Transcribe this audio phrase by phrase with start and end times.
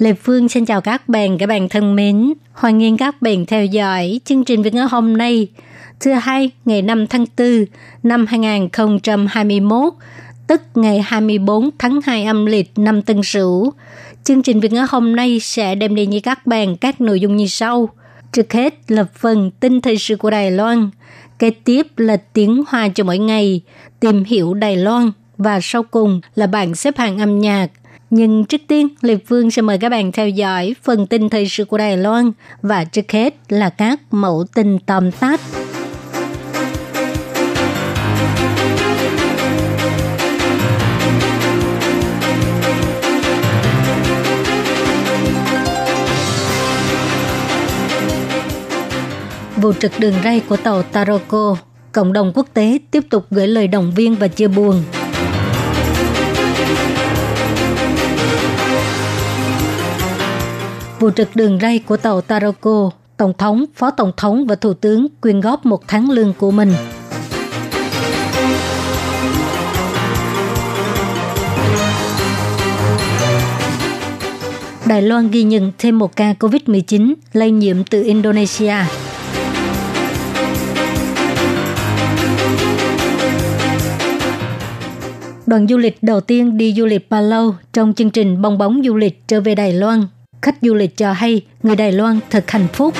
[0.00, 2.32] Lê Phương xin chào các bạn, các bạn thân mến.
[2.52, 5.48] Hoan nghênh các bạn theo dõi chương trình Việt ngữ hôm nay,
[6.00, 7.64] thứ hai ngày 5 tháng 4
[8.02, 9.92] năm 2021,
[10.46, 13.72] tức ngày 24 tháng 2 âm lịch năm Tân Sửu.
[14.24, 17.36] Chương trình Việt ngữ hôm nay sẽ đem đến với các bạn các nội dung
[17.36, 17.88] như sau.
[18.32, 20.90] Trước hết là phần tin thời sự của Đài Loan,
[21.38, 23.60] kế tiếp là tiếng hoa cho mỗi ngày,
[24.00, 27.70] tìm hiểu Đài Loan và sau cùng là bảng xếp hạng âm nhạc.
[28.16, 31.64] Nhưng trước tiên, Lê Phương sẽ mời các bạn theo dõi phần tin thời sự
[31.64, 32.32] của Đài Loan
[32.62, 35.40] và trước hết là các mẫu tin tóm tắt.
[49.56, 51.56] vụ trực đường ray của tàu Taroko,
[51.92, 54.82] cộng đồng quốc tế tiếp tục gửi lời động viên và chia buồn.
[61.04, 65.06] Vụ trực đường ray của tàu Taroko, Tổng thống, Phó Tổng thống và Thủ tướng
[65.20, 66.72] quyên góp một tháng lương của mình.
[74.86, 78.74] Đài Loan ghi nhận thêm một ca COVID-19 lây nhiễm từ Indonesia.
[85.46, 88.96] Đoàn du lịch đầu tiên đi du lịch Palau trong chương trình bong bóng du
[88.96, 90.06] lịch trở về Đài Loan.
[90.44, 92.94] Khách du lịch cho hay người Đài Loan thật hạnh phúc.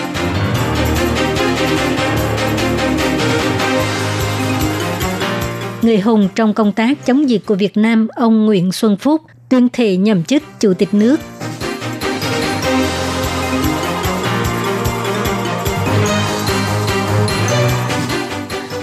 [5.83, 9.69] Người hùng trong công tác chống dịch của Việt Nam, ông Nguyễn Xuân Phúc tuyên
[9.73, 11.21] thệ nhậm chức Chủ tịch nước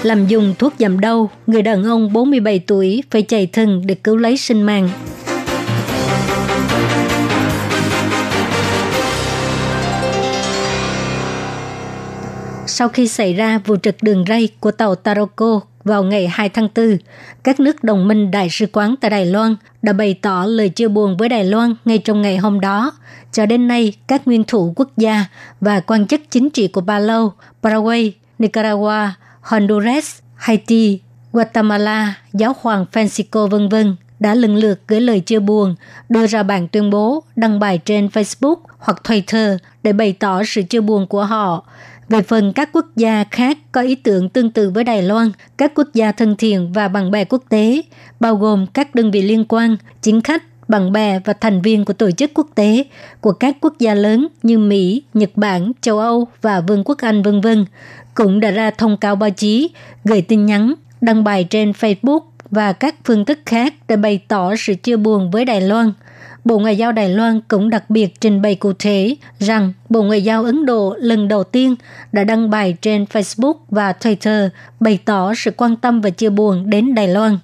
[0.03, 4.18] làm dùng thuốc giảm đau, người đàn ông 47 tuổi phải chạy thân để cứu
[4.18, 4.90] lấy sinh mạng.
[12.74, 16.68] Sau khi xảy ra vụ trật đường ray của tàu Taroko vào ngày 2 tháng
[16.76, 16.98] 4,
[17.44, 20.88] các nước đồng minh đại sứ quán tại Đài Loan đã bày tỏ lời chia
[20.88, 22.92] buồn với Đài Loan ngay trong ngày hôm đó.
[23.31, 25.26] Cho đến nay, các nguyên thủ quốc gia
[25.62, 27.34] và quan chức chính trị của Palau,
[27.64, 29.10] Paraguay, Nicaragua,
[29.42, 31.00] Honduras, Haiti,
[31.34, 35.76] Guatemala, giáo hoàng Francisco vân vân đã lần lượt gửi lời chia buồn,
[36.10, 40.62] đưa ra bản tuyên bố, đăng bài trên Facebook hoặc Twitter để bày tỏ sự
[40.62, 41.64] chia buồn của họ.
[42.12, 45.72] Về phần các quốc gia khác có ý tưởng tương tự với Đài Loan, các
[45.76, 47.82] quốc gia thân thiện và bạn bè quốc tế,
[48.20, 51.94] bao gồm các đơn vị liên quan, chính khách, bạn bè và thành viên của
[51.94, 52.84] tổ chức quốc tế
[53.22, 57.24] của các quốc gia lớn như Mỹ, Nhật Bản, châu Âu và Vương quốc Anh
[57.24, 57.66] vân vân
[58.14, 59.70] cũng đã ra thông cáo báo chí,
[60.04, 64.56] gửi tin nhắn, đăng bài trên Facebook và các phương thức khác để bày tỏ
[64.56, 65.94] sự chia buồn với Đài Loan.
[66.44, 70.22] Bộ Ngoại giao Đài Loan cũng đặc biệt trình bày cụ thể rằng Bộ Ngoại
[70.22, 71.75] giao Ấn Độ lần đầu tiên
[72.12, 74.49] đã đăng bài trên Facebook và Twitter
[74.81, 77.39] bày tỏ sự quan tâm và chia buồn đến Đài Loan.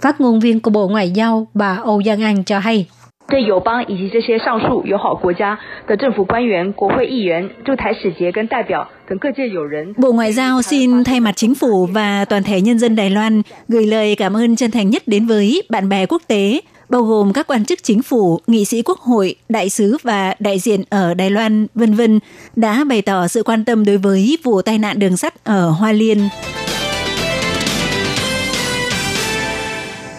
[0.00, 2.86] Phát ngôn viên của Bộ Ngoại giao bà Âu Giang An cho hay.
[3.28, 9.94] 对友邦以及这些上述友好国家的政府官员、国会议员、驻台使节跟代表等各界友人。
[9.96, 13.42] Bộ Ngoại giao xin thay mặt chính phủ và toàn thể nhân dân Đài Loan
[13.68, 17.33] gửi lời cảm ơn chân thành nhất đến với bạn bè quốc tế, bao gồm
[17.33, 21.13] các quan chức chính phủ, nghị sĩ quốc hội, đại sứ và đại diện ở
[21.13, 22.19] Đài Loan, vân vân,
[22.55, 25.91] đã bày tỏ sự quan tâm đối với vụ tai nạn đường sắt ở Hoa
[25.91, 26.29] Liên.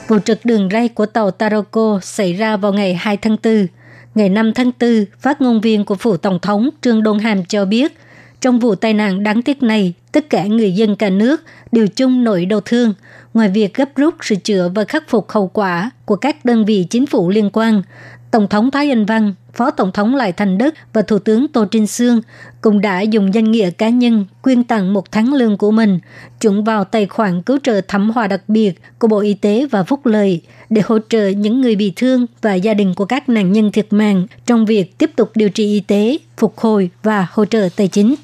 [0.09, 3.67] Vụ trật đường ray của tàu Taroko xảy ra vào ngày 2 tháng 4.
[4.15, 7.65] Ngày 5 tháng 4, phát ngôn viên của phủ tổng thống Trương Đôn Hàm cho
[7.65, 7.93] biết,
[8.41, 12.25] trong vụ tai nạn đáng tiếc này, tất cả người dân cả nước đều chung
[12.25, 12.95] nỗi đau thương.
[13.35, 16.87] Ngoài việc gấp rút sửa chữa và khắc phục hậu quả của các đơn vị
[16.91, 17.83] chính phủ liên quan,
[18.31, 21.65] Tổng thống Thái Anh Văn, Phó Tổng thống Lại Thành Đức và Thủ tướng Tô
[21.65, 22.21] Trinh Sương
[22.61, 25.99] cũng đã dùng danh nghĩa cá nhân quyên tặng một tháng lương của mình
[26.41, 29.83] chuyển vào tài khoản cứu trợ thảm họa đặc biệt của Bộ Y tế và
[29.83, 33.53] Phúc Lợi để hỗ trợ những người bị thương và gia đình của các nạn
[33.53, 37.45] nhân thiệt mạng trong việc tiếp tục điều trị y tế, phục hồi và hỗ
[37.45, 38.15] trợ tài chính.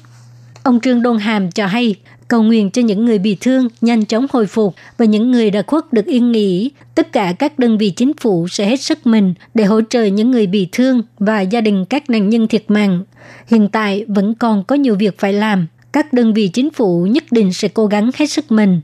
[0.63, 1.95] Ông Trương Đôn Hàm cho hay,
[2.27, 5.61] cầu nguyện cho những người bị thương nhanh chóng hồi phục và những người đã
[5.67, 6.71] khuất được yên nghỉ.
[6.95, 10.31] Tất cả các đơn vị chính phủ sẽ hết sức mình để hỗ trợ những
[10.31, 13.03] người bị thương và gia đình các nạn nhân thiệt mạng.
[13.47, 15.67] Hiện tại vẫn còn có nhiều việc phải làm.
[15.91, 18.81] Các đơn vị chính phủ nhất định sẽ cố gắng hết sức mình.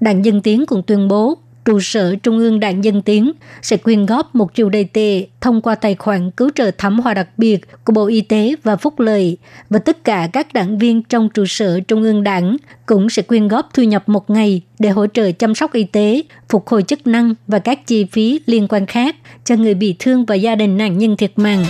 [0.00, 3.32] Đảng Dân Tiến cũng tuyên bố trụ sở Trung ương Đảng Dân Tiến
[3.62, 7.14] sẽ quyên góp một triệu đầy tệ thông qua tài khoản cứu trợ thảm họa
[7.14, 9.38] đặc biệt của Bộ Y tế và Phúc Lợi
[9.70, 13.48] và tất cả các đảng viên trong trụ sở Trung ương Đảng cũng sẽ quyên
[13.48, 17.06] góp thu nhập một ngày để hỗ trợ chăm sóc y tế, phục hồi chức
[17.06, 20.76] năng và các chi phí liên quan khác cho người bị thương và gia đình
[20.76, 21.64] nạn nhân thiệt mạng.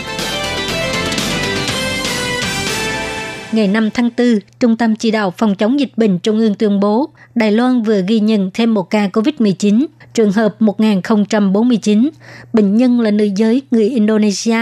[3.56, 6.80] Ngày 5 tháng 4, Trung tâm Chỉ đạo Phòng chống dịch bệnh Trung ương tuyên
[6.80, 12.10] bố Đài Loan vừa ghi nhận thêm một ca COVID-19, trường hợp 1049.
[12.52, 14.58] Bệnh nhân là nữ giới người Indonesia,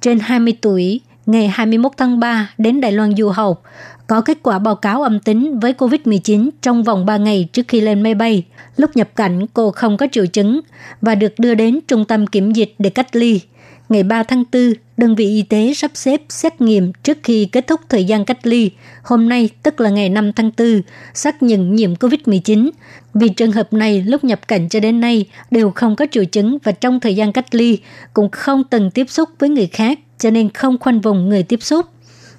[0.00, 3.62] trên 20 tuổi, ngày 21 tháng 3 đến Đài Loan du học,
[4.06, 7.80] có kết quả báo cáo âm tính với COVID-19 trong vòng 3 ngày trước khi
[7.80, 8.44] lên máy bay.
[8.76, 10.60] Lúc nhập cảnh, cô không có triệu chứng
[11.00, 13.40] và được đưa đến trung tâm kiểm dịch để cách ly.
[13.88, 17.66] Ngày 3 tháng 4, đơn vị y tế sắp xếp xét nghiệm trước khi kết
[17.66, 18.70] thúc thời gian cách ly.
[19.02, 20.82] Hôm nay, tức là ngày 5 tháng 4,
[21.14, 22.70] xác nhận nhiễm COVID-19.
[23.14, 26.58] Vì trường hợp này lúc nhập cảnh cho đến nay đều không có triệu chứng
[26.64, 27.78] và trong thời gian cách ly
[28.14, 31.62] cũng không từng tiếp xúc với người khác, cho nên không khoanh vùng người tiếp
[31.62, 31.86] xúc.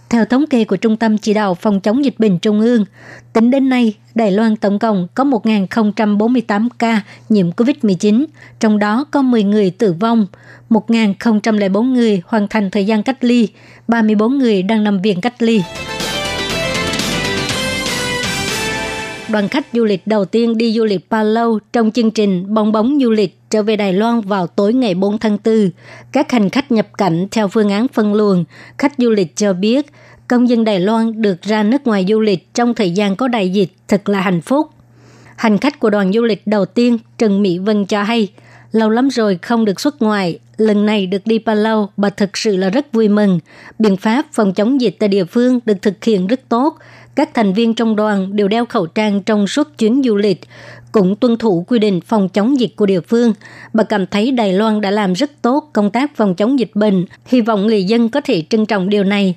[0.10, 2.86] Theo thống kê của Trung tâm Chỉ đạo Phòng chống dịch bệnh Trung ương,
[3.34, 8.26] tính đến nay, Đài Loan tổng cộng có 1.048 ca nhiễm COVID-19,
[8.60, 10.28] trong đó có 10 người tử vong,
[10.70, 13.48] 1.004 người hoàn thành thời gian cách ly,
[13.88, 15.62] 34 người đang nằm viện cách ly.
[19.32, 23.00] Đoàn khách du lịch đầu tiên đi du lịch Palau trong chương trình bong bóng
[23.02, 25.70] du lịch trở về Đài Loan vào tối ngày 4 tháng 4.
[26.12, 28.46] Các hành khách nhập cảnh theo phương án phân luồng.
[28.78, 29.86] Khách du lịch cho biết,
[30.28, 33.50] công dân Đài Loan được ra nước ngoài du lịch trong thời gian có đại
[33.50, 34.70] dịch thật là hạnh phúc.
[35.36, 38.28] Hành khách của đoàn du lịch đầu tiên, Trần Mỹ Vân cho hay,
[38.72, 42.58] lâu lắm rồi không được xuất ngoại, lần này được đi Palau, bà thực sự
[42.58, 43.40] là rất vui mừng.
[43.80, 46.78] Biện pháp phòng chống dịch tại địa phương được thực hiện rất tốt.
[47.16, 50.42] Các thành viên trong đoàn đều đeo khẩu trang trong suốt chuyến du lịch,
[50.92, 53.34] cũng tuân thủ quy định phòng chống dịch của địa phương.
[53.74, 57.06] Bà cảm thấy Đài Loan đã làm rất tốt công tác phòng chống dịch bệnh.
[57.26, 59.36] Hy vọng người dân có thể trân trọng điều này.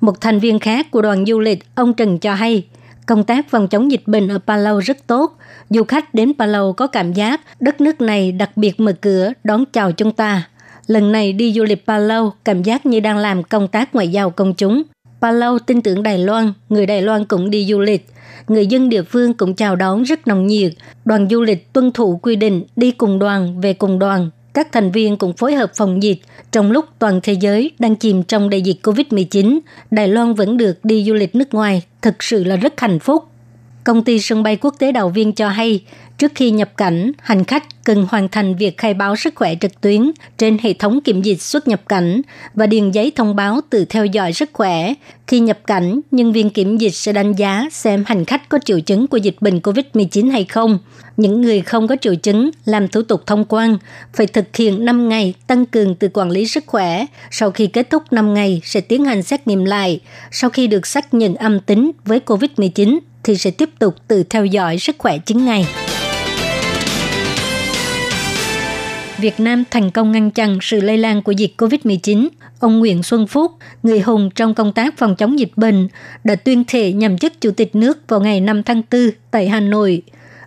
[0.00, 2.64] Một thành viên khác của đoàn du lịch, ông Trần cho hay,
[3.06, 5.38] công tác phòng chống dịch bệnh ở Palau rất tốt.
[5.70, 9.64] Du khách đến Palau có cảm giác đất nước này đặc biệt mở cửa đón
[9.72, 10.48] chào chúng ta.
[10.86, 14.30] Lần này đi du lịch Palau, cảm giác như đang làm công tác ngoại giao
[14.30, 14.82] công chúng.
[15.20, 18.06] Palau tin tưởng Đài Loan, người Đài Loan cũng đi du lịch.
[18.48, 20.72] Người dân địa phương cũng chào đón rất nồng nhiệt.
[21.04, 24.30] Đoàn du lịch tuân thủ quy định đi cùng đoàn, về cùng đoàn.
[24.52, 26.18] Các thành viên cũng phối hợp phòng dịch.
[26.52, 29.58] Trong lúc toàn thế giới đang chìm trong đại dịch COVID-19,
[29.90, 33.24] Đài Loan vẫn được đi du lịch nước ngoài, thực sự là rất hạnh phúc.
[33.84, 35.80] Công ty sân bay quốc tế Đào Viên cho hay,
[36.18, 39.80] trước khi nhập cảnh, hành khách cần hoàn thành việc khai báo sức khỏe trực
[39.80, 42.20] tuyến trên hệ thống kiểm dịch xuất nhập cảnh
[42.54, 44.94] và điền giấy thông báo từ theo dõi sức khỏe.
[45.26, 48.80] Khi nhập cảnh, nhân viên kiểm dịch sẽ đánh giá xem hành khách có triệu
[48.80, 50.78] chứng của dịch bệnh COVID-19 hay không.
[51.16, 53.78] Những người không có triệu chứng làm thủ tục thông quan
[54.14, 57.06] phải thực hiện 5 ngày tăng cường từ quản lý sức khỏe.
[57.30, 60.00] Sau khi kết thúc 5 ngày sẽ tiến hành xét nghiệm lại.
[60.30, 64.44] Sau khi được xác nhận âm tính với COVID-19 thì sẽ tiếp tục tự theo
[64.44, 65.81] dõi sức khỏe 9 ngày.
[69.22, 72.28] Việt Nam thành công ngăn chặn sự lây lan của dịch COVID-19.
[72.60, 73.52] Ông Nguyễn Xuân Phúc,
[73.82, 75.88] người hùng trong công tác phòng chống dịch bệnh,
[76.24, 79.60] đã tuyên thệ nhậm chức Chủ tịch nước vào ngày 5 tháng 4 tại Hà
[79.60, 80.02] Nội.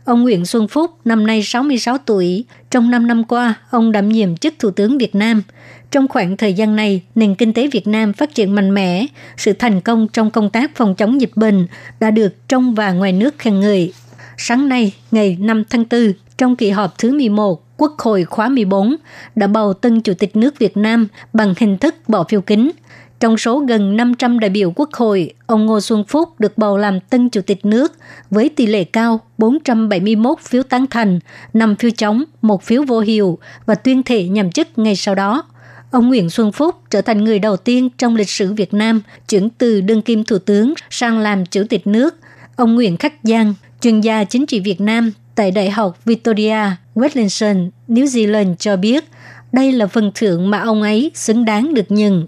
[0.05, 2.45] Ông Nguyễn Xuân Phúc năm nay 66 tuổi.
[2.71, 5.43] Trong 5 năm qua, ông đảm nhiệm chức Thủ tướng Việt Nam.
[5.91, 9.05] Trong khoảng thời gian này, nền kinh tế Việt Nam phát triển mạnh mẽ.
[9.37, 11.67] Sự thành công trong công tác phòng chống dịch bệnh
[11.99, 13.93] đã được trong và ngoài nước khen ngợi.
[14.37, 18.95] Sáng nay, ngày 5 tháng 4, trong kỳ họp thứ 11, Quốc hội khóa 14
[19.35, 22.71] đã bầu tân Chủ tịch nước Việt Nam bằng hình thức bỏ phiếu kín.
[23.19, 26.99] Trong số gần 500 đại biểu Quốc hội, ông Ngô Xuân Phúc được bầu làm
[26.99, 27.93] tân Chủ tịch nước
[28.29, 31.19] với tỷ lệ cao 471 phiếu tán thành,
[31.53, 35.43] 5 phiếu chống, 1 phiếu vô hiệu và tuyên thệ nhậm chức ngay sau đó.
[35.91, 39.49] Ông Nguyễn Xuân Phúc trở thành người đầu tiên trong lịch sử Việt Nam chuyển
[39.49, 42.15] từ đương kim thủ tướng sang làm chủ tịch nước.
[42.55, 46.57] Ông Nguyễn Khắc Giang, chuyên gia chính trị Việt Nam tại Đại học Victoria,
[46.95, 49.03] Wellington, New Zealand cho biết
[49.51, 52.27] đây là phần thưởng mà ông ấy xứng đáng được nhận.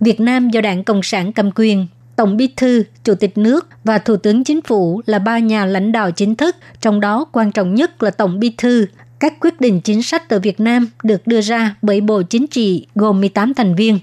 [0.00, 3.98] Việt Nam do Đảng Cộng sản cầm quyền, Tổng Bí thư, Chủ tịch nước và
[3.98, 7.74] Thủ tướng Chính phủ là ba nhà lãnh đạo chính thức, trong đó quan trọng
[7.74, 8.86] nhất là Tổng Bí thư.
[9.18, 12.86] Các quyết định chính sách ở Việt Nam được đưa ra bởi Bộ Chính trị
[12.94, 13.98] gồm 18 thành viên.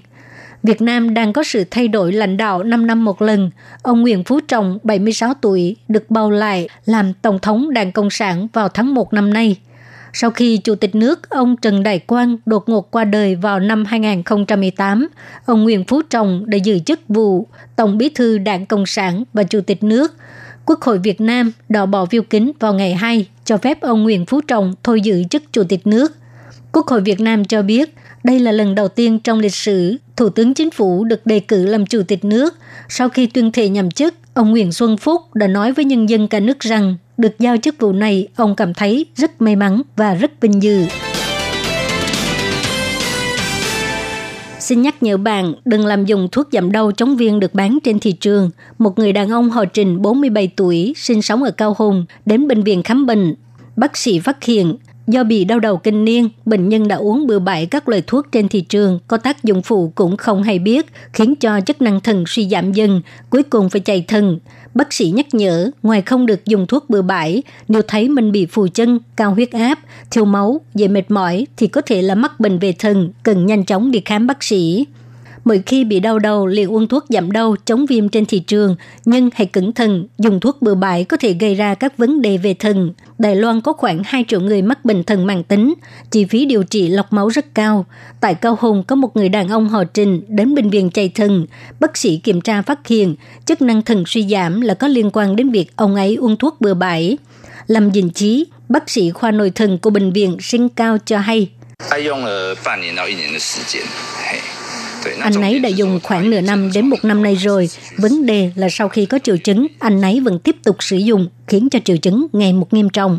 [0.62, 3.50] Việt Nam đang có sự thay đổi lãnh đạo 5 năm một lần.
[3.82, 8.48] Ông Nguyễn Phú Trọng, 76 tuổi, được bầu lại làm Tổng thống Đảng Cộng sản
[8.52, 9.56] vào tháng 1 năm nay.
[10.12, 13.84] Sau khi Chủ tịch nước ông Trần Đại Quang đột ngột qua đời vào năm
[13.84, 15.08] 2018,
[15.46, 19.42] ông Nguyễn Phú Trọng đã giữ chức vụ Tổng bí thư Đảng Cộng sản và
[19.42, 20.14] Chủ tịch nước.
[20.66, 24.26] Quốc hội Việt Nam đỏ bỏ phiếu kín vào ngày 2 cho phép ông Nguyễn
[24.26, 26.16] Phú Trọng thôi giữ chức Chủ tịch nước.
[26.72, 30.28] Quốc hội Việt Nam cho biết đây là lần đầu tiên trong lịch sử Thủ
[30.28, 32.54] tướng Chính phủ được đề cử làm Chủ tịch nước.
[32.88, 36.28] Sau khi tuyên thệ nhậm chức, ông Nguyễn Xuân Phúc đã nói với nhân dân
[36.28, 40.14] cả nước rằng được giao chức vụ này, ông cảm thấy rất may mắn và
[40.14, 40.84] rất vinh dự.
[44.60, 47.98] Xin nhắc nhở bạn đừng làm dùng thuốc giảm đau chống viêm được bán trên
[47.98, 48.50] thị trường.
[48.78, 52.62] Một người đàn ông họ Trình 47 tuổi, sinh sống ở Cao Hùng, đến bệnh
[52.62, 53.34] viện khám bệnh.
[53.76, 57.38] Bác sĩ phát hiện Do bị đau đầu kinh niên, bệnh nhân đã uống bừa
[57.38, 60.86] bãi các loại thuốc trên thị trường có tác dụng phụ cũng không hay biết,
[61.12, 64.38] khiến cho chức năng thần suy giảm dần, cuối cùng phải chạy thần.
[64.74, 68.46] Bác sĩ nhắc nhở, ngoài không được dùng thuốc bừa bãi, nếu thấy mình bị
[68.46, 69.78] phù chân, cao huyết áp,
[70.10, 73.64] thiếu máu, dễ mệt mỏi thì có thể là mắc bệnh về thần, cần nhanh
[73.64, 74.86] chóng đi khám bác sĩ.
[75.44, 78.76] Mỗi khi bị đau đầu liền uống thuốc giảm đau chống viêm trên thị trường,
[79.04, 82.36] nhưng hãy cẩn thận, dùng thuốc bừa bãi có thể gây ra các vấn đề
[82.36, 82.92] về thần.
[83.22, 85.74] Đài Loan có khoảng 2 triệu người mắc bệnh thần mãn tính,
[86.10, 87.86] chi phí điều trị lọc máu rất cao.
[88.20, 91.46] Tại Cao Hùng có một người đàn ông họ Trình đến bệnh viện chạy thần.
[91.80, 93.14] Bác sĩ kiểm tra phát hiện
[93.44, 96.60] chức năng thần suy giảm là có liên quan đến việc ông ấy uống thuốc
[96.60, 97.18] bừa bãi.
[97.66, 101.48] Lâm Dình Chí, bác sĩ khoa nội thần của bệnh viện Sinh Cao cho hay.
[105.20, 107.68] ，anh ấy đã dùng khoảng nửa năm đến một năm nay rồi.
[107.96, 111.28] Vấn đề là sau khi có triệu chứng, anh ấy vẫn tiếp tục sử dụng,
[111.46, 113.18] khiến cho triệu chứng ngày một nghiêm trọng.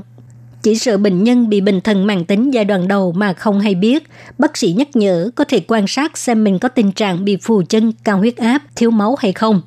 [0.63, 3.75] Chỉ sợ bệnh nhân bị bệnh thần mãn tính giai đoạn đầu mà không hay
[3.75, 4.03] biết,
[4.37, 7.63] bác sĩ nhắc nhở có thể quan sát xem mình có tình trạng bị phù
[7.69, 9.61] chân, cao huyết áp, thiếu máu hay không.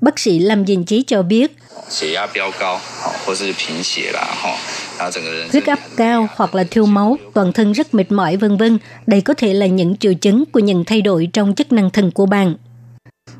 [0.00, 1.56] Bác sĩ Lâm Dình Chí cho biết,
[5.52, 8.78] huyết áp cao hoặc là thiếu máu, toàn thân rất mệt mỏi vân vân.
[9.06, 12.10] Đây có thể là những triệu chứng của những thay đổi trong chức năng thần
[12.10, 12.54] của bạn.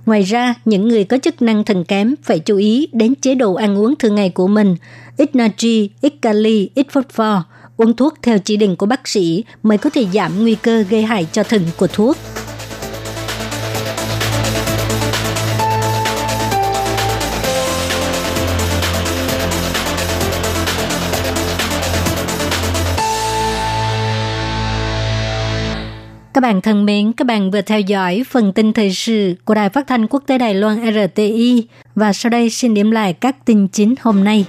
[0.06, 3.54] Ngoài ra, những người có chức năng thần kém phải chú ý đến chế độ
[3.54, 4.76] ăn uống thường ngày của mình,
[5.16, 7.36] ít natri, ít kali, ít phosphor,
[7.76, 11.02] uống thuốc theo chỉ định của bác sĩ mới có thể giảm nguy cơ gây
[11.02, 12.16] hại cho thần của thuốc.
[26.32, 29.68] Các bạn thân mến, các bạn vừa theo dõi phần tin thời sự của Đài
[29.68, 33.68] Phát thanh Quốc tế Đài Loan RTI và sau đây xin điểm lại các tin
[33.68, 34.44] chính hôm nay.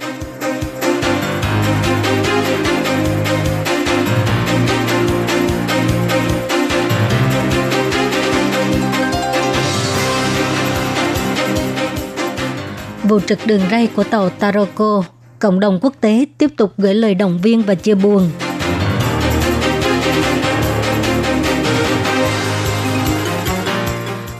[13.02, 15.04] Vụ trực đường ray của tàu Taroko,
[15.38, 18.30] cộng đồng quốc tế tiếp tục gửi lời động viên và chia buồn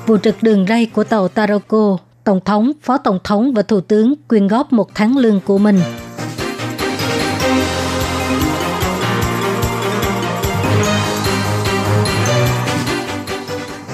[0.06, 4.14] vụ trực đường ray của tàu Taroko, Tổng thống, Phó Tổng thống và Thủ tướng
[4.28, 5.80] quyên góp một tháng lương của mình.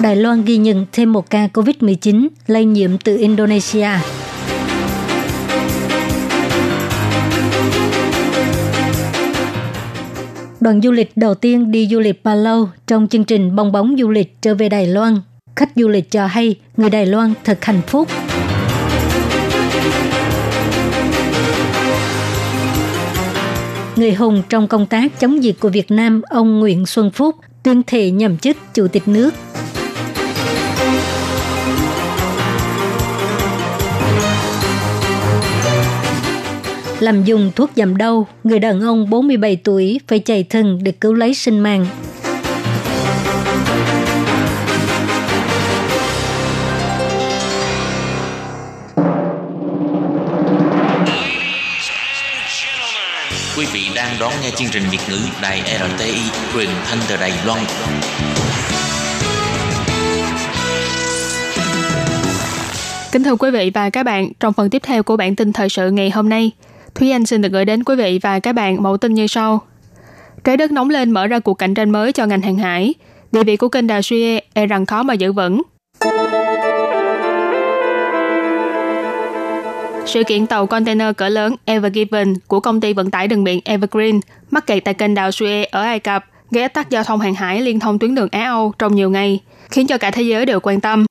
[0.01, 3.89] Đài Loan ghi nhận thêm một ca COVID-19 lây nhiễm từ Indonesia.
[10.59, 14.09] Đoàn du lịch đầu tiên đi du lịch Palau trong chương trình bong bóng du
[14.09, 15.21] lịch trở về Đài Loan
[15.59, 18.07] khách du lịch cho hay người Đài Loan thật hạnh phúc.
[23.95, 27.81] Người hùng trong công tác chống dịch của Việt Nam, ông Nguyễn Xuân Phúc tuyên
[27.87, 29.33] thệ nhậm chức Chủ tịch nước.
[36.99, 41.13] Làm dùng thuốc giảm đau, người đàn ông 47 tuổi phải chạy thân để cứu
[41.13, 41.85] lấy sinh mạng.
[53.59, 56.19] Quý vị đang đón nghe chương trình Việt ngữ Đài RTI
[56.53, 57.59] truyền thanh từ Đài Loan.
[63.11, 65.69] Kính thưa quý vị và các bạn, trong phần tiếp theo của bản tin thời
[65.69, 66.51] sự ngày hôm nay,
[66.95, 69.61] Thúy Anh xin được gửi đến quý vị và các bạn mẫu tin như sau.
[70.43, 72.93] Trái đất nóng lên mở ra cuộc cạnh tranh mới cho ngành hàng hải.
[73.31, 75.61] Địa vị của kênh đào Suez e rằng khó mà giữ vững.
[80.05, 83.59] Sự kiện tàu container cỡ lớn Ever Given của công ty vận tải đường biển
[83.65, 84.19] Evergreen
[84.51, 87.33] mắc kẹt tại kênh đào Suez ở Ai Cập gây ách tắc giao thông hàng
[87.33, 89.39] hải liên thông tuyến đường Á-Âu trong nhiều ngày.
[89.71, 91.05] khiến cho cả thế giới đều quan tâm.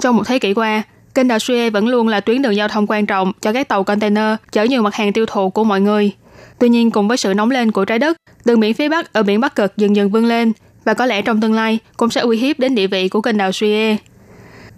[0.00, 0.82] Trong một thế kỷ qua,
[1.14, 3.84] kênh đào Suez vẫn luôn là tuyến đường giao thông quan trọng cho các tàu
[3.84, 6.12] container chở nhiều mặt hàng tiêu thụ của mọi người.
[6.58, 9.22] Tuy nhiên, cùng với sự nóng lên của trái đất, đường biển phía Bắc ở
[9.22, 10.52] biển Bắc Cực dần dần vươn lên
[10.84, 13.36] và có lẽ trong tương lai cũng sẽ uy hiếp đến địa vị của kênh
[13.36, 13.96] đào Suez.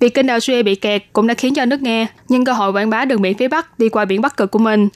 [0.00, 2.73] Việc kênh đào Suez bị kẹt cũng đã khiến cho nước Nga nhân cơ hội
[2.73, 4.88] quảng bá đường biển phía Bắc đi qua biển Bắc Cực của mình.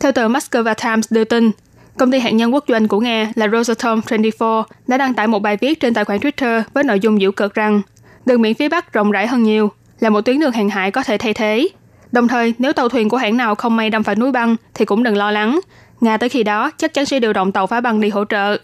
[0.00, 1.50] Theo tờ Moscow Times đưa tin,
[1.98, 5.38] công ty hạt nhân quốc doanh của Nga là Rosatom 24 đã đăng tải một
[5.38, 7.82] bài viết trên tài khoản Twitter với nội dung dữ cợt rằng
[8.26, 11.02] đường biển phía Bắc rộng rãi hơn nhiều, là một tuyến đường hàng hải có
[11.02, 11.68] thể thay thế.
[12.12, 14.84] Đồng thời, nếu tàu thuyền của hãng nào không may đâm phải núi băng thì
[14.84, 15.60] cũng đừng lo lắng.
[16.00, 18.56] Nga tới khi đó chắc chắn sẽ điều động tàu phá băng đi hỗ trợ.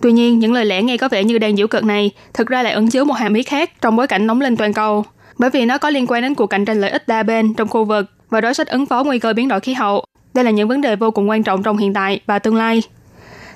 [0.00, 2.62] Tuy nhiên, những lời lẽ nghe có vẻ như đang giễu cợt này thực ra
[2.62, 5.04] lại ẩn chứa một hàm ý khác trong bối cảnh nóng lên toàn cầu,
[5.38, 7.68] bởi vì nó có liên quan đến cuộc cạnh tranh lợi ích đa bên trong
[7.68, 10.04] khu vực và đối sách ứng phó nguy cơ biến đổi khí hậu.
[10.34, 12.82] Đây là những vấn đề vô cùng quan trọng trong hiện tại và tương lai.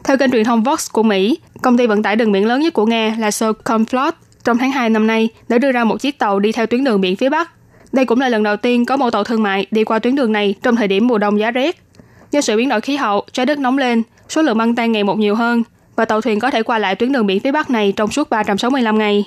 [0.04, 2.72] Theo kênh truyền thông Vox của Mỹ, công ty vận tải đường biển lớn nhất
[2.72, 4.12] của Nga là Sovcomflot
[4.44, 7.00] trong tháng 2 năm nay đã đưa ra một chiếc tàu đi theo tuyến đường
[7.00, 7.50] biển phía Bắc.
[7.92, 10.32] Đây cũng là lần đầu tiên có một tàu thương mại đi qua tuyến đường
[10.32, 11.82] này trong thời điểm mùa đông giá rét.
[12.30, 15.04] Do sự biến đổi khí hậu, trái đất nóng lên, số lượng băng tan ngày
[15.04, 15.62] một nhiều hơn
[15.96, 18.30] và tàu thuyền có thể qua lại tuyến đường biển phía Bắc này trong suốt
[18.30, 19.24] 365 ngày.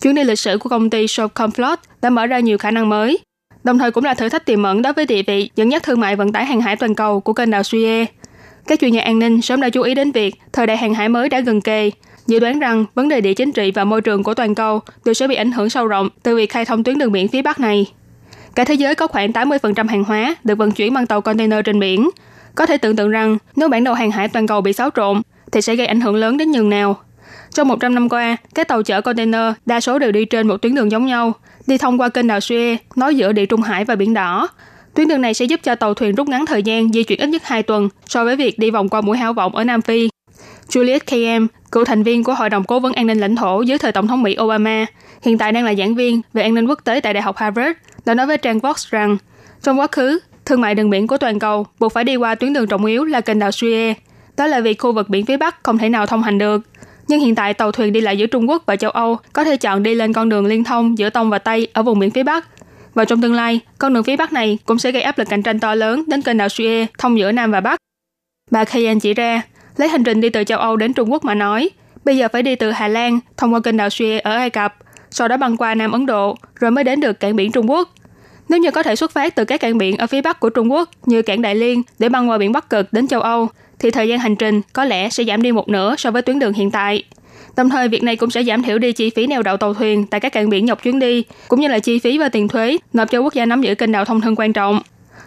[0.00, 3.18] Chuyến đi lịch sử của công ty Sovcomflot đã mở ra nhiều khả năng mới,
[3.64, 6.00] đồng thời cũng là thử thách tiềm ẩn đối với địa vị dẫn dắt thương
[6.00, 8.06] mại vận tải hàng hải toàn cầu của kênh đào Suez.
[8.66, 11.08] Các chuyên gia an ninh sớm đã chú ý đến việc thời đại hàng hải
[11.08, 11.90] mới đã gần kề,
[12.26, 15.14] dự đoán rằng vấn đề địa chính trị và môi trường của toàn cầu đều
[15.14, 17.60] sẽ bị ảnh hưởng sâu rộng từ việc khai thông tuyến đường biển phía Bắc
[17.60, 17.86] này.
[18.54, 21.80] Cả thế giới có khoảng 80% hàng hóa được vận chuyển bằng tàu container trên
[21.80, 22.10] biển.
[22.54, 25.22] Có thể tưởng tượng rằng nếu bản đồ hàng hải toàn cầu bị xáo trộn
[25.54, 26.96] thì sẽ gây ảnh hưởng lớn đến nhường nào.
[27.54, 30.74] Trong 100 năm qua, các tàu chở container đa số đều đi trên một tuyến
[30.74, 31.32] đường giống nhau,
[31.66, 34.48] đi thông qua kênh đào Suez, nối giữa Địa Trung Hải và Biển Đỏ.
[34.94, 37.26] Tuyến đường này sẽ giúp cho tàu thuyền rút ngắn thời gian di chuyển ít
[37.26, 40.08] nhất 2 tuần so với việc đi vòng qua mũi hảo vọng ở Nam Phi.
[40.68, 43.78] Juliet KM, cựu thành viên của Hội đồng Cố vấn An ninh lãnh thổ dưới
[43.78, 44.86] thời Tổng thống Mỹ Obama,
[45.22, 47.78] hiện tại đang là giảng viên về an ninh quốc tế tại Đại học Harvard,
[48.04, 49.16] đã nói với trang Vox rằng
[49.62, 52.52] trong quá khứ, thương mại đường biển của toàn cầu buộc phải đi qua tuyến
[52.52, 53.94] đường trọng yếu là kênh đào Suez.
[54.36, 56.62] Đó là vì khu vực biển phía Bắc không thể nào thông hành được.
[57.08, 59.56] Nhưng hiện tại tàu thuyền đi lại giữa Trung Quốc và châu Âu có thể
[59.56, 62.22] chọn đi lên con đường liên thông giữa Đông và Tây ở vùng biển phía
[62.22, 62.48] Bắc.
[62.94, 65.42] Và trong tương lai, con đường phía Bắc này cũng sẽ gây áp lực cạnh
[65.42, 67.78] tranh to lớn đến kênh đào Suez thông giữa Nam và Bắc.
[68.50, 69.42] Bà Kayan chỉ ra,
[69.76, 71.70] Lấy hành trình đi từ châu Âu đến Trung Quốc mà nói,
[72.04, 74.74] bây giờ phải đi từ Hà Lan thông qua kênh đào Suez ở Ai Cập,
[75.10, 77.88] sau đó băng qua Nam Ấn Độ, rồi mới đến được cảng biển Trung Quốc.
[78.48, 80.72] Nếu như có thể xuất phát từ các cảng biển ở phía bắc của Trung
[80.72, 83.48] Quốc như cảng Đại Liên để băng qua biển Bắc Cực đến châu Âu,
[83.84, 86.38] thì thời gian hành trình có lẽ sẽ giảm đi một nửa so với tuyến
[86.38, 87.02] đường hiện tại.
[87.56, 90.06] Đồng thời, việc này cũng sẽ giảm thiểu đi chi phí neo đậu tàu thuyền
[90.06, 92.78] tại các cảng biển dọc chuyến đi, cũng như là chi phí và tiền thuế
[92.92, 94.80] nộp cho quốc gia nắm giữ kênh đào thông thân quan trọng.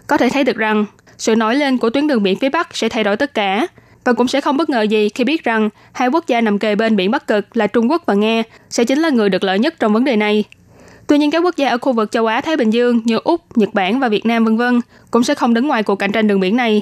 [0.07, 0.85] Có thể thấy được rằng,
[1.17, 3.67] sự nổi lên của tuyến đường biển phía Bắc sẽ thay đổi tất cả,
[4.03, 6.75] và cũng sẽ không bất ngờ gì khi biết rằng hai quốc gia nằm kề
[6.75, 9.59] bên biển Bắc Cực là Trung Quốc và Nga sẽ chính là người được lợi
[9.59, 10.43] nhất trong vấn đề này.
[11.07, 13.57] Tuy nhiên các quốc gia ở khu vực châu Á Thái Bình Dương như Úc,
[13.57, 16.27] Nhật Bản và Việt Nam vân vân cũng sẽ không đứng ngoài cuộc cạnh tranh
[16.27, 16.81] đường biển này.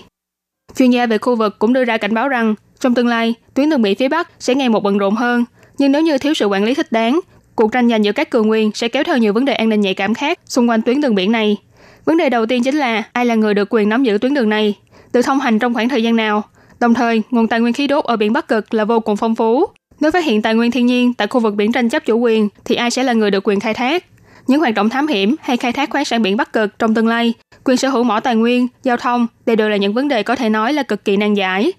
[0.76, 3.70] Chuyên gia về khu vực cũng đưa ra cảnh báo rằng trong tương lai, tuyến
[3.70, 5.46] đường biển phía Bắc sẽ ngày một bận rộn hơn,
[5.78, 7.20] nhưng nếu như thiếu sự quản lý thích đáng,
[7.56, 9.82] cuộc tranh giành giữa các cường quyền sẽ kéo theo nhiều vấn đề an ninh
[9.82, 11.58] nhạy cảm khác xung quanh tuyến đường biển này.
[12.06, 14.50] Vấn đề đầu tiên chính là ai là người được quyền nắm giữ tuyến đường
[14.50, 14.74] này,
[15.14, 16.44] được thông hành trong khoảng thời gian nào
[16.80, 19.36] Đồng thời, nguồn tài nguyên khí đốt ở biển Bắc Cực là vô cùng phong
[19.36, 19.66] phú.
[20.00, 22.50] Nếu phát hiện tài nguyên thiên nhiên tại khu vực biển tranh chấp chủ quyền,
[22.66, 24.06] thì ai sẽ là người được quyền khai thác?
[24.48, 27.08] Những hoạt động thám hiểm hay khai thác khoáng sản biển Bắc Cực trong tương
[27.08, 30.24] lai, quyền sở hữu mỏ tài nguyên, giao thông, đều đều là những vấn đề
[30.24, 31.74] có thể nói là cực kỳ nan giải.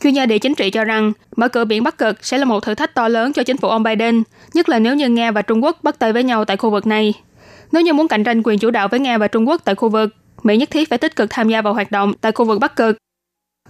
[0.00, 2.60] Chuyên gia địa chính trị cho rằng, mở cửa biển Bắc Cực sẽ là một
[2.60, 4.22] thử thách to lớn cho chính phủ ông Biden,
[4.54, 6.86] nhất là nếu như Nga và Trung Quốc bắt tay với nhau tại khu vực
[6.86, 7.14] này.
[7.72, 9.88] Nếu như muốn cạnh tranh quyền chủ đạo với Nga và Trung Quốc tại khu
[9.88, 12.60] vực, Mỹ nhất thiết phải tích cực tham gia vào hoạt động tại khu vực
[12.60, 12.96] Bắc Cực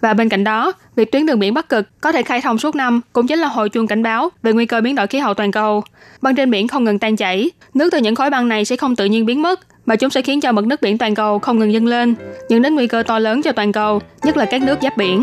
[0.00, 2.74] và bên cạnh đó, việc tuyến đường biển Bắc Cực có thể khai thông suốt
[2.74, 5.34] năm cũng chính là hồi chuông cảnh báo về nguy cơ biến đổi khí hậu
[5.34, 5.82] toàn cầu.
[6.22, 8.96] Băng trên biển không ngừng tan chảy, nước từ những khối băng này sẽ không
[8.96, 11.58] tự nhiên biến mất, mà chúng sẽ khiến cho mực nước biển toàn cầu không
[11.58, 12.14] ngừng dâng lên,
[12.48, 15.22] dẫn đến nguy cơ to lớn cho toàn cầu, nhất là các nước giáp biển.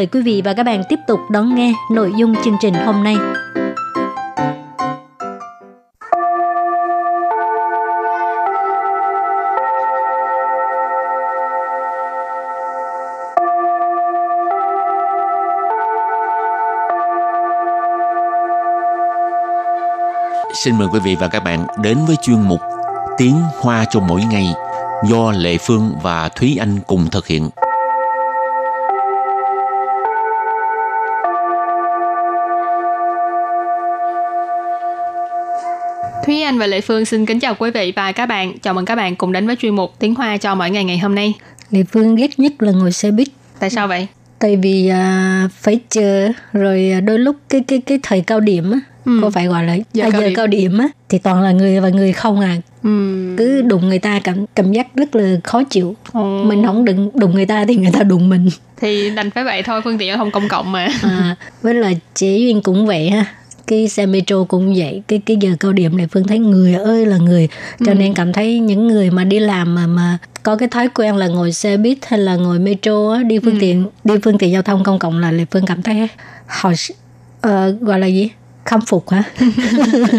[0.01, 3.03] mời quý vị và các bạn tiếp tục đón nghe nội dung chương trình hôm
[3.03, 3.15] nay.
[20.53, 22.59] Xin mời quý vị và các bạn đến với chuyên mục
[23.17, 24.53] Tiếng Hoa cho mỗi ngày
[25.09, 27.49] do Lệ Phương và Thúy Anh cùng thực hiện.
[36.25, 38.59] Thúy Anh và Lệ Phương xin kính chào quý vị và các bạn.
[38.59, 40.97] Chào mừng các bạn cùng đến với chuyên mục Tiếng Hoa cho mỗi ngày ngày
[40.97, 41.33] hôm nay.
[41.71, 43.27] Lệ Phương ghét nhất là ngồi xe buýt.
[43.59, 44.07] Tại sao vậy?
[44.39, 48.79] Tại vì à, phải chờ rồi đôi lúc cái cái cái thời cao điểm á,
[49.05, 49.19] ừ.
[49.21, 50.35] có phải gọi là giờ, à, cao, giờ điểm.
[50.35, 52.55] cao điểm á thì toàn là người và người không à.
[52.83, 52.89] Ừ.
[53.37, 55.95] Cứ đụng người ta cảm cảm giác rất là khó chịu.
[56.11, 56.43] Ồ.
[56.43, 58.49] Mình không đụng đụng người ta thì người ta đụng mình.
[58.81, 60.87] Thì đành phải vậy thôi, phương tiện thông công cộng mà.
[61.01, 63.25] À, với là chế duyên cũng vậy ha
[63.71, 65.03] cái xe metro cũng vậy.
[65.07, 67.47] Cái cái giờ cao điểm này phương thấy người ơi là người.
[67.85, 67.95] Cho ừ.
[67.95, 71.27] nên cảm thấy những người mà đi làm mà mà có cái thói quen là
[71.27, 73.57] ngồi xe buýt hay là ngồi metro á, đi phương ừ.
[73.59, 76.07] tiện đi phương tiện giao thông công cộng là lệ phương cảm thấy
[76.47, 78.29] họ uh, gọi là gì?
[78.65, 79.23] Khâm phục hả?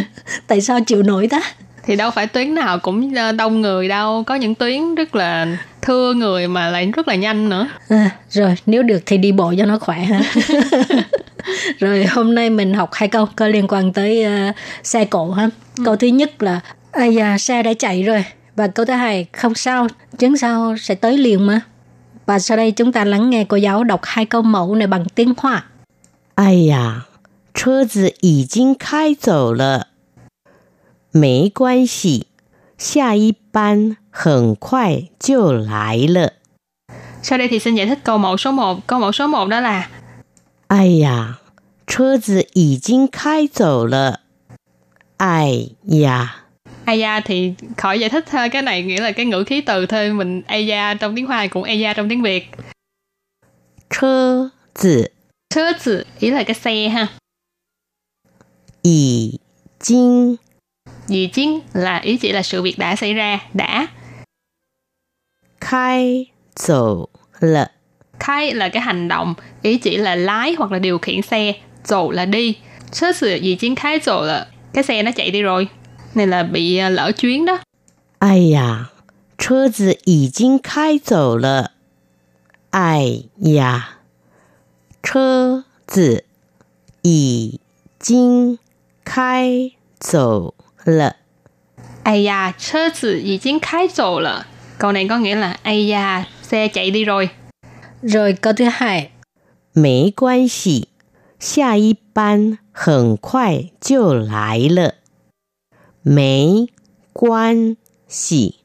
[0.47, 1.41] Tại sao chịu nổi ta
[1.84, 5.58] thì đâu phải tuyến nào cũng ờ, đông người đâu có những tuyến rất là
[5.82, 9.54] thưa người mà lại rất là nhanh nữa à, rồi nếu được thì đi bộ
[9.58, 10.22] cho nó khỏe ha
[11.80, 15.50] rồi hôm nay mình học hai câu có liên quan tới uh, xe cộ ha
[15.78, 15.84] ừ.
[15.86, 16.60] câu thứ nhất là
[16.92, 19.88] ai da xe đã chạy rồi và câu thứ hai không sao
[20.20, 21.62] chuyến sau sẽ tới liền mà
[22.26, 25.06] và sau đây chúng ta lắng nghe cô giáo đọc hai câu mẫu này bằng
[25.16, 25.64] tiếng Hoa.
[26.36, 27.08] Ai ya,
[27.58, 29.88] 车子已经开走了。
[31.12, 32.28] 没关系，
[32.78, 36.34] 下一班很快就来了。
[37.22, 38.88] Sau đây thì xin giải thích câu mẫu số 1.
[38.88, 39.90] Câu mẫu số 1 đó là
[40.68, 41.40] 哎呀，
[41.86, 44.22] 车子已经开走了。
[45.18, 46.44] 哎呀。
[46.86, 50.14] ai da thì khỏi giải thích thôi cái này nghĩa là cái ngữ khí từ thôi
[50.14, 52.50] mình ai da trong tiếng hoa cũng ai da trong tiếng việt
[53.90, 54.50] Chơ
[54.82, 55.08] tử
[55.50, 57.08] Chơ tử ý là cái xe ha
[58.82, 59.34] Ý
[59.80, 60.36] chính
[61.07, 63.87] gì chính là ý chỉ là sự việc đã xảy ra, đã.
[65.61, 67.09] Khai dầu
[67.41, 67.69] lợ.
[68.21, 71.53] Khai là cái hành động, ý chỉ là lái hoặc là điều khiển xe,
[71.85, 72.57] dầu là đi.
[72.93, 75.69] Sơ sự gì chính khai dầu lợ, cái xe nó chạy đi rồi.
[76.15, 77.59] Này là bị ờ, lỡ chuyến đó.
[78.19, 78.85] Ai à,
[79.39, 81.71] chơ zi ý chính khai dầu lợ.
[82.71, 83.25] Ai
[83.59, 83.97] à,
[85.03, 86.17] chơ zi
[87.03, 87.53] ý
[88.01, 88.57] chính
[89.05, 90.72] khai dầu lợ.
[90.84, 91.16] 了。
[92.04, 94.46] 哎呀，车子已经开走了。
[94.78, 97.30] Câu này có nghĩa là ai da, xe chạy đi rồi.
[98.02, 99.12] Rồi câu thứ hai.
[99.74, 100.90] 没关系，
[101.40, 104.96] 下一班很快就来了。
[106.02, 106.70] 没
[107.14, 107.76] 关
[108.08, 108.60] 系。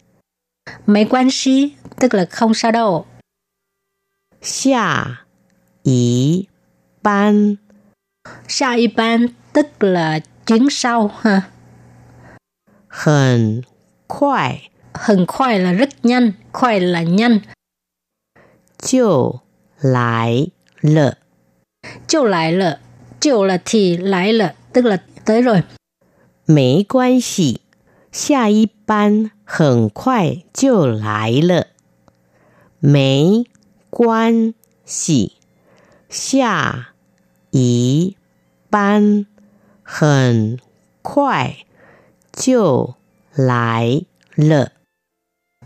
[0.84, 3.06] 没关系 tức là không sao đâu.
[4.40, 5.26] 下
[5.82, 6.48] 一
[7.02, 7.58] 班
[8.46, 11.48] 下一班 tức là chuyến sau ha.
[12.97, 13.61] Hẳn
[14.07, 14.69] khoai.
[14.93, 17.39] Hẳn khoai là rất nhanh, khoai là nhanh.
[18.77, 19.39] Chiều
[19.81, 20.47] lại
[20.81, 21.13] lợ.
[22.07, 22.77] Chiều lại lợ.
[23.19, 25.61] Chiều là thì lại lợ, tức là tới rồi.
[26.47, 27.57] Mấy quan xỉ.
[28.11, 31.67] Xa y ban hẳn khoai chiều lại lợ.
[32.81, 33.43] Mấy
[33.89, 34.51] quan
[34.85, 35.29] xỉ.
[36.09, 36.73] Xa
[37.51, 38.13] y
[38.71, 39.23] ban
[39.83, 40.57] hẳn
[41.03, 41.65] khoai
[42.36, 42.94] 就
[43.34, 44.02] 来
[44.36, 44.72] 了。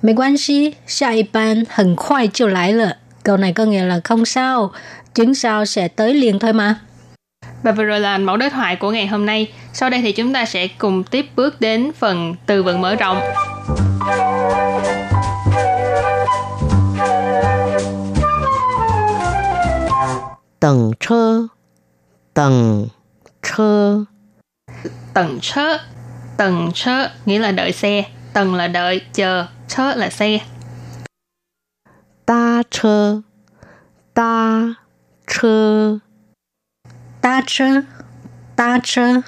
[0.01, 2.99] 没关系，下一班很快就来了。
[3.23, 4.73] Câu này có nghĩa là không sao,
[5.15, 6.81] chuyến sau sẽ tới liền thôi mà.
[7.63, 9.53] Và vừa rồi là mẫu đối thoại của ngày hôm nay.
[9.73, 13.21] Sau đây thì chúng ta sẽ cùng tiếp bước đến phần từ vựng mở rộng.
[20.61, 21.43] Tầng chơ
[22.35, 22.87] Tầng
[23.43, 24.05] chơ
[25.15, 25.79] Tầng chơ
[26.42, 28.04] Tầng chơ nghĩa là đợi xe.
[28.34, 30.40] Tầng là đợi, chờ, chơ là xe.
[32.26, 33.22] Ta chơ
[34.14, 34.62] Ta
[35.28, 35.98] chơ
[37.22, 37.66] ta chơ,
[38.56, 39.22] ta chơ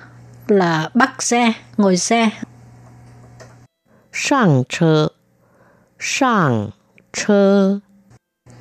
[0.47, 2.29] là bắt xe, ngồi xe.
[4.13, 5.07] Sang chơ,
[5.99, 6.69] sang
[7.11, 7.79] chơ.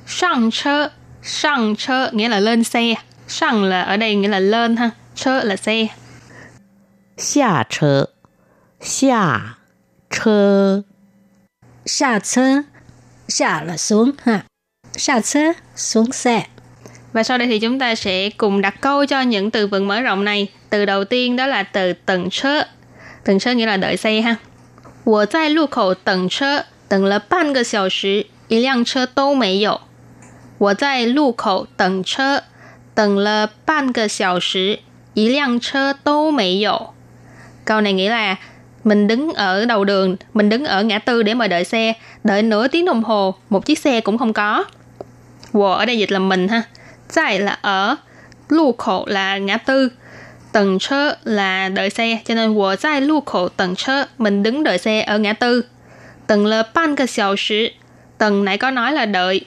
[0.05, 0.89] Sang chơ,
[1.21, 2.93] sang chơ nghĩa là lên xe.
[3.27, 4.89] Sang là ở đây nghĩa là lên ha.
[5.15, 5.87] Chơ là xe.
[7.17, 8.05] Xia chơ,
[8.82, 9.40] xia
[10.10, 10.82] chơ.
[11.86, 12.62] Xia chơ,
[13.28, 14.40] xia là xuống ha.
[14.96, 15.40] Xia chơ,
[15.76, 16.46] xuống xe.
[17.12, 20.00] Và sau đây thì chúng ta sẽ cùng đặt câu cho những từ vựng mở
[20.00, 20.48] rộng này.
[20.70, 22.62] Từ đầu tiên đó là từ tầng chơ.
[23.24, 24.36] Tầng chơ nghĩa là đợi xe ha.
[25.04, 29.80] 我在路口等车，等了半个小时，一辆车都没有。
[30.58, 32.42] 我在路口等车，
[32.94, 34.80] 等了半个小时，
[35.14, 36.92] 一辆车都没有。
[37.64, 38.36] Câu này nghĩa là
[38.83, 41.93] mình đứng ở đầu đường, mình đứng ở ngã tư để mà đợi xe,
[42.23, 44.63] đợi nửa tiếng đồng hồ, một chiếc xe cũng không có.
[45.53, 46.63] Wo ở đây dịch là mình ha.
[47.15, 47.95] Tại là ở,
[48.49, 49.89] lưu khổ là ngã tư,
[50.51, 54.63] tầng chơ là đợi xe, cho nên wo tại lưu khổ tầng chơ, mình đứng
[54.63, 55.65] đợi xe ở ngã tư.
[56.27, 57.67] Tầng là ban cái xào sử,
[58.17, 59.41] tầng nãy có nói là đợi,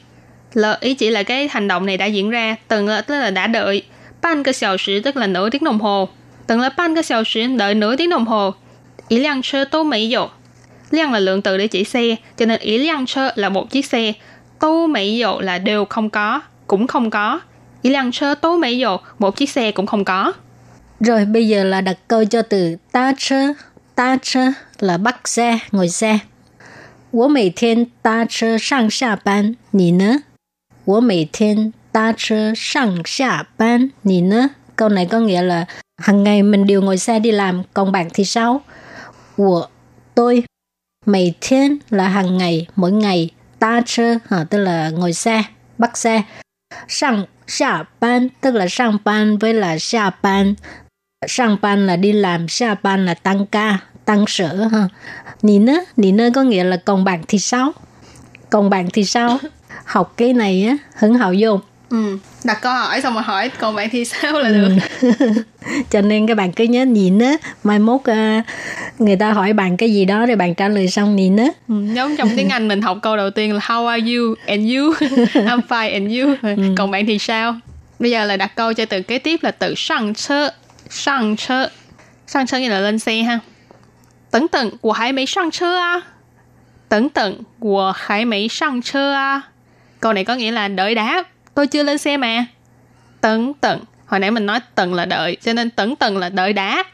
[0.54, 3.30] là ý chỉ là cái hành động này đã diễn ra, tầng là tức là
[3.30, 3.82] đã đợi,
[4.22, 6.08] ban cái xào sử tức là nửa tiếng đồng hồ.
[6.46, 8.54] Tầng là ban cái xào sử đợi nửa tiếng đồng hồ
[9.07, 10.25] Ý liang chơ tô mấy dụ.
[10.91, 13.85] Liang là lượng từ để chỉ xe, cho nên ý liang chơ là một chiếc
[13.85, 14.13] xe,
[14.59, 17.39] tô mấy dụ là đều không có, cũng không có.
[17.81, 20.33] Ý liang chơ tô mấy dụ, một chiếc xe cũng không có.
[20.99, 23.53] Rồi bây giờ là đặt câu cho từ ta chơ.
[23.95, 26.19] Ta chơ là bắt xe, ngồi xe.
[27.11, 30.23] 我每天搭车上下班，你呢？
[30.85, 34.51] 我每天搭车上下班，你呢？
[34.75, 35.65] Câu này có nghĩa là
[35.97, 38.61] hàng ngày mình đều ngồi xe đi làm, còn bạn thì sao?
[39.36, 39.66] của
[40.14, 40.42] tôi.
[41.06, 45.42] Mày thiên là hàng ngày mỗi ngày ta chơ à, tức là ngồi xe
[45.78, 46.22] bắt xe.
[46.88, 50.54] Sang xả ban tức là sang ban với là xa ban.
[51.26, 54.88] Sang ban là đi làm xa ban là tăng ca tăng sở ha
[55.42, 57.72] nì nơ nì nơ có nghĩa là còn bạn thì sao?
[58.50, 59.38] Còn bạn thì sao?
[59.84, 62.18] Học cái này á hứng hào dùng Ừ.
[62.44, 64.54] Đặt câu hỏi xong rồi hỏi còn bạn thì sao là ừ.
[64.54, 64.74] được?
[65.00, 65.12] Ừ.
[65.90, 68.44] cho nên các bạn cứ nhớ nhịn á mai mốt uh,
[68.98, 71.46] người ta hỏi bạn cái gì đó rồi bạn trả lời xong nhịn á.
[71.68, 74.74] Ừ, giống trong tiếng anh mình học câu đầu tiên là how are you and
[74.74, 74.92] you?
[75.46, 76.34] I'm fine and you?
[76.42, 76.74] Ừ.
[76.76, 77.56] còn bạn thì sao?
[77.98, 80.50] Bây giờ là đặt câu cho từ kế tiếp là từ sang chơ
[80.90, 81.68] sang chơ
[82.26, 83.38] sang chơ nghĩa là lên xe ha.
[84.30, 86.00] Tấn tận của hãy mấy sang chơ à
[86.88, 89.42] tấn tận của hãy mấy sang chơ à
[90.00, 91.22] câu này có nghĩa là đợi đáp
[91.56, 92.46] tôi chưa lên xe mà.
[93.20, 96.52] Tấn tận, hồi nãy mình nói tận là đợi, cho nên tấn tận là đợi
[96.52, 96.86] đáp.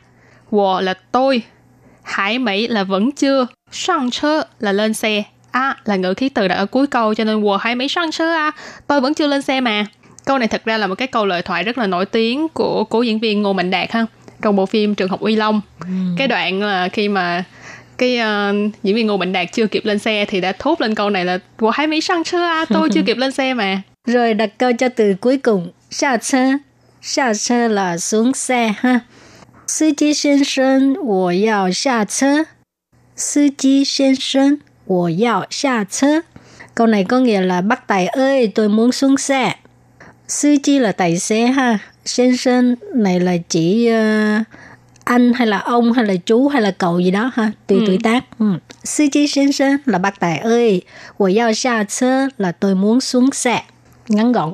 [0.51, 1.43] Wo là tôi,
[2.03, 5.23] hải mỹ là vẫn chưa, sang chơ là lên xe.
[5.51, 8.11] A là ngữ khí từ đặt ở cuối câu, cho nên wo hải mỹ sang
[8.11, 8.51] chơ à,
[8.87, 9.87] tôi vẫn chưa lên xe mà.
[10.25, 12.85] Câu này thật ra là một cái câu lời thoại rất là nổi tiếng của
[12.85, 14.07] cố diễn viên Ngô Mạnh Đạt ha
[14.43, 15.61] trong bộ phim Trường học Uy Long.
[15.81, 15.87] Ừ.
[16.19, 17.45] Cái đoạn là khi mà
[17.99, 20.95] cái uh, diễn viên Ngô Mạnh Đạt chưa kịp lên xe thì đã thốt lên
[20.95, 23.83] câu này là của hai Mỹ sang chưa à, tôi chưa kịp lên xe mà.
[24.07, 26.53] Rồi đặt câu cho từ cuối cùng, xa chơ.
[27.03, 29.01] Xa chơ là xuống xe ha.
[29.67, 32.43] Sư chí sinh sinh, wo yào xa chơ.
[33.17, 34.55] Sư chí sinh sinh,
[34.87, 36.21] wo yào xa chơ.
[36.75, 39.55] Câu này có nghĩa là bác tài ơi, tôi muốn xuống xe.
[40.29, 41.79] Sư chi là tài xế ha.
[42.05, 44.47] Sinh sinh này là chỉ uh,
[45.05, 47.85] anh hay là ông hay là chú hay là cậu gì đó ha tùy ừ.
[47.87, 48.47] tuổi tác ừ.
[48.85, 50.83] sư chi sinh sinh là bác tài ơi
[51.17, 53.63] của giao xa chơ là tôi muốn xuống xe
[54.09, 54.53] Ngắn gọn.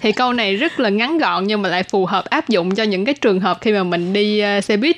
[0.00, 2.82] thì câu này rất là ngắn gọn nhưng mà lại phù hợp áp dụng cho
[2.82, 4.96] những cái trường hợp khi mà mình đi uh, xe buýt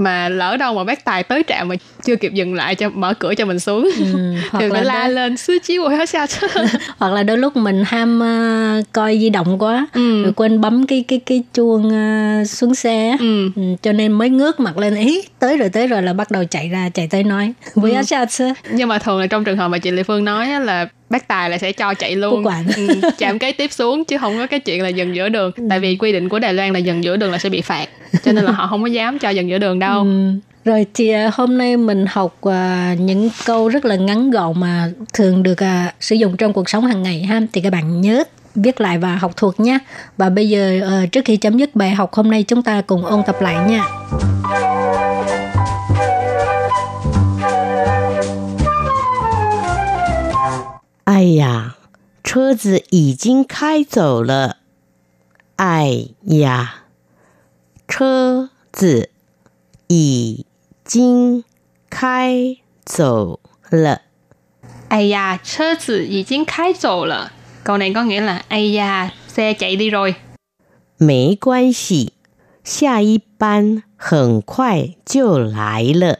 [0.00, 3.14] mà lỡ đâu mà bác tài tới trạm mà chưa kịp dừng lại cho mở
[3.14, 4.04] cửa cho mình xuống ừ,
[4.50, 5.14] hoặc thì phải la đôi...
[5.14, 6.26] lên sư chiếu của xa
[6.98, 10.22] hoặc là đôi lúc mình ham uh, coi di động quá ừ.
[10.22, 13.50] rồi quên bấm cái cái cái chuông uh, xuống xe ừ.
[13.56, 16.44] Ừ, cho nên mới ngước mặt lên ý tới rồi tới rồi là bắt đầu
[16.44, 18.02] chạy ra chạy tới nói với ừ.
[18.02, 21.28] xa nhưng mà thường là trong trường hợp mà chị Lê Phương nói là bác
[21.28, 22.44] tài là sẽ cho chạy luôn
[22.76, 25.62] ừ, chạm cái tiếp xuống chứ không có cái chuyện là dừng giữa đường ừ.
[25.70, 27.88] tại vì quy định của Đài Loan là dừng giữa đường là sẽ bị phạt
[28.24, 30.32] cho nên là họ không có dám cho dừng giữa đường đâu ừ.
[30.68, 32.54] Rồi thì à, hôm nay mình học uh,
[33.00, 36.86] những câu rất là ngắn gọn mà thường được uh, sử dụng trong cuộc sống
[36.86, 37.40] hàng ngày ha.
[37.52, 39.78] Thì các bạn nhớ viết lại và học thuộc nhé.
[40.16, 43.04] Và bây giờ uh, trước khi chấm dứt bài học hôm nay chúng ta cùng
[43.04, 43.84] ôn tập lại nha.
[51.08, 51.78] 哎呀，
[52.22, 54.58] 车子已经开走了。
[55.56, 56.84] 哎呀，
[57.88, 59.08] 车子
[59.86, 60.44] 已
[60.84, 61.44] 经
[61.88, 63.40] 开走
[63.70, 64.02] 了。
[64.90, 67.32] 哎呀，车子已经开走了。
[67.64, 70.14] Câu này có nghĩa là ai da, xe chạy đi rồi.
[70.98, 72.12] 没关系，
[72.62, 76.18] 下一班很快就来了。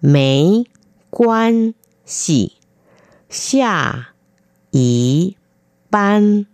[0.00, 0.64] 没
[1.10, 1.74] 关
[2.06, 2.55] 系，
[3.35, 4.09] 下
[4.71, 5.37] 一
[5.89, 6.45] 班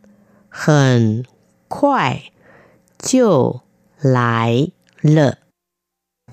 [0.49, 1.23] 很
[1.67, 2.23] 快
[2.97, 3.61] 就
[3.99, 4.67] 来
[5.01, 5.37] 了。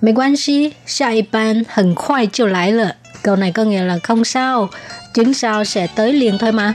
[0.01, 2.97] 没关系，下一班很快就来了。
[3.23, 4.69] Câu này có nghĩa là không sao,
[5.15, 6.75] chuyến sau sẽ tới liền thôi mà.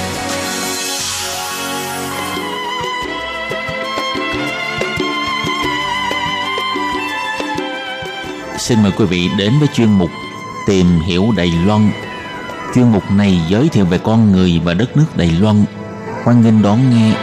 [8.71, 10.09] Xin mời quý vị đến với chuyên mục
[10.67, 11.91] Tìm hiểu Đài Loan.
[12.75, 15.65] Chuyên mục này giới thiệu về con người và đất nước Đài Loan.
[16.23, 17.13] Hoan nghênh đón nghe.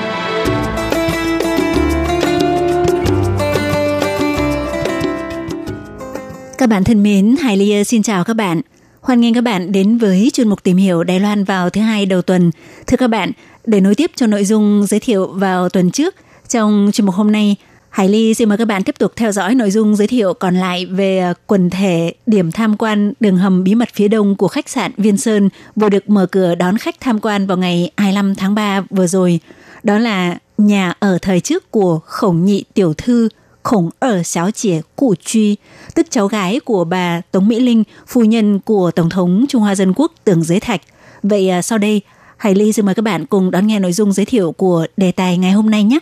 [6.58, 8.60] Các bạn thân mến, Hải Ly xin chào các bạn.
[9.00, 12.06] Hoan nghênh các bạn đến với chuyên mục tìm hiểu Đài Loan vào thứ hai
[12.06, 12.50] đầu tuần.
[12.86, 13.32] Thưa các bạn,
[13.66, 16.14] để nối tiếp cho nội dung giới thiệu vào tuần trước,
[16.48, 17.56] trong chuyên mục hôm nay,
[17.98, 20.54] Hải Ly xin mời các bạn tiếp tục theo dõi nội dung giới thiệu còn
[20.54, 24.48] lại về à, quần thể điểm tham quan đường hầm bí mật phía đông của
[24.48, 28.34] khách sạn Viên Sơn vừa được mở cửa đón khách tham quan vào ngày 25
[28.34, 29.40] tháng 3 vừa rồi.
[29.82, 33.28] Đó là nhà ở thời trước của khổng nhị tiểu thư
[33.62, 35.56] Khổng ở Xáo Chỉa Cụ Truy,
[35.94, 39.74] tức cháu gái của bà Tống Mỹ Linh, phu nhân của Tổng thống Trung Hoa
[39.74, 40.80] Dân Quốc Tưởng Giới Thạch.
[41.22, 42.00] Vậy à, sau đây,
[42.36, 45.12] Hải Ly xin mời các bạn cùng đón nghe nội dung giới thiệu của đề
[45.12, 45.98] tài ngày hôm nay nhé.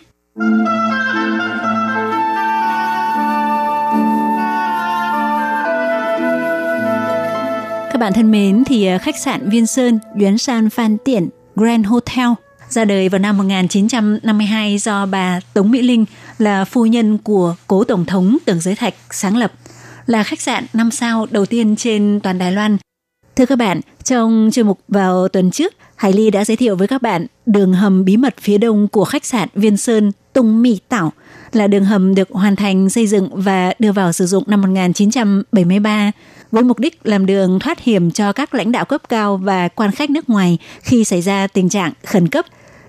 [7.96, 11.86] Các bạn thân mến, thì ờ, khách sạn Viên Sơn, Yuan San Phan Tiện, Grand
[11.86, 12.28] Hotel–
[12.68, 16.04] ra đời vào năm 1952 do bà Tống Mỹ Linh
[16.38, 19.52] là phu nhân của cố tổng thống Tưởng Giới Thạch sáng lập,
[20.06, 22.76] là khách sạn 5 sao đầu tiên trên toàn Đài Loan.
[23.36, 26.88] Thưa các bạn, trong chuyên mục vào tuần trước, Hải Ly đã giới thiệu với
[26.88, 30.80] các bạn đường hầm bí mật phía đông của khách sạn Viên Sơn Tung Mỹ
[30.88, 31.12] Tảo.
[31.52, 36.12] Là đường hầm được hoàn thành xây dựng và đưa vào sử dụng năm 1973
[36.50, 39.90] với mục đích làm đường thoát hiểm cho các lãnh đạo cấp cao và quan
[39.90, 42.46] khách nước ngoài khi xảy ra tình trạng khẩn cấp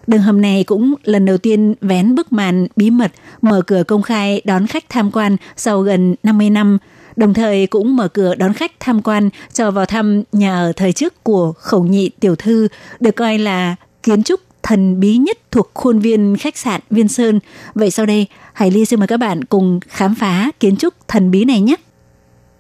[0.07, 4.01] Đường hầm này cũng lần đầu tiên vén bức màn bí mật mở cửa công
[4.01, 6.77] khai đón khách tham quan sau gần 50 năm,
[7.15, 10.93] đồng thời cũng mở cửa đón khách tham quan cho vào thăm nhà ở thời
[10.93, 12.67] trước của khẩu nhị tiểu thư,
[12.99, 17.39] được coi là kiến trúc thần bí nhất thuộc khuôn viên khách sạn Viên Sơn.
[17.75, 21.31] Vậy sau đây, Hải Ly xin mời các bạn cùng khám phá kiến trúc thần
[21.31, 21.75] bí này nhé.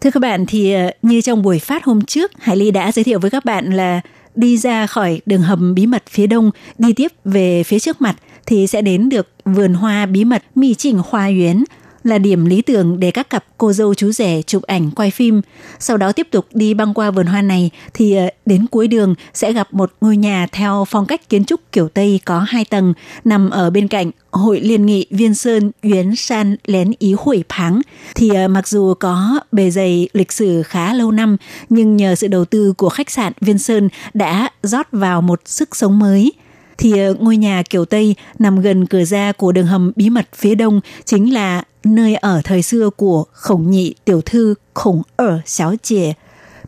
[0.01, 3.03] Thưa các bạn, thì ờ, như trong buổi phát hôm trước, Hải Ly đã giới
[3.03, 4.01] thiệu với các bạn là
[4.35, 8.15] đi ra khỏi đường hầm bí mật phía đông, đi tiếp về phía trước mặt
[8.45, 11.63] thì sẽ đến được vườn hoa bí mật mỹ Trình Hoa Yến,
[12.07, 15.41] là điểm lý tưởng để các cặp cô dâu chú rể chụp ảnh quay phim.
[15.79, 19.15] Sau đó tiếp tục đi băng qua vườn hoa này thì ờ, đến cuối đường
[19.33, 22.93] sẽ gặp một ngôi nhà theo phong cách kiến trúc kiểu Tây có hai tầng,
[23.23, 27.81] nằm ở bên cạnh Hội Liên nghị Viên Sơn Yến San Lén Ý Hủy Pháng.
[28.15, 31.37] Thì ờ, mặc dù có bề dày lịch sử khá lâu năm,
[31.69, 35.75] nhưng nhờ sự đầu tư của khách sạn Viên Sơn đã rót vào một sức
[35.75, 36.31] sống mới
[36.77, 40.27] thì ờ, ngôi nhà kiểu Tây nằm gần cửa ra của đường hầm bí mật
[40.35, 45.39] phía đông, chính là nơi ở thời xưa của khổng nhị tiểu thư khổng ở
[45.45, 46.13] xáo chìa.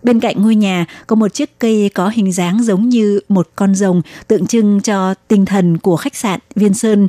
[0.04, 3.76] Bên cạnh ngôi nhà có một chiếc cây có hình dáng giống như một con
[3.76, 7.08] rồng, tượng trưng cho tinh thần của khách sạn Viên Sơn.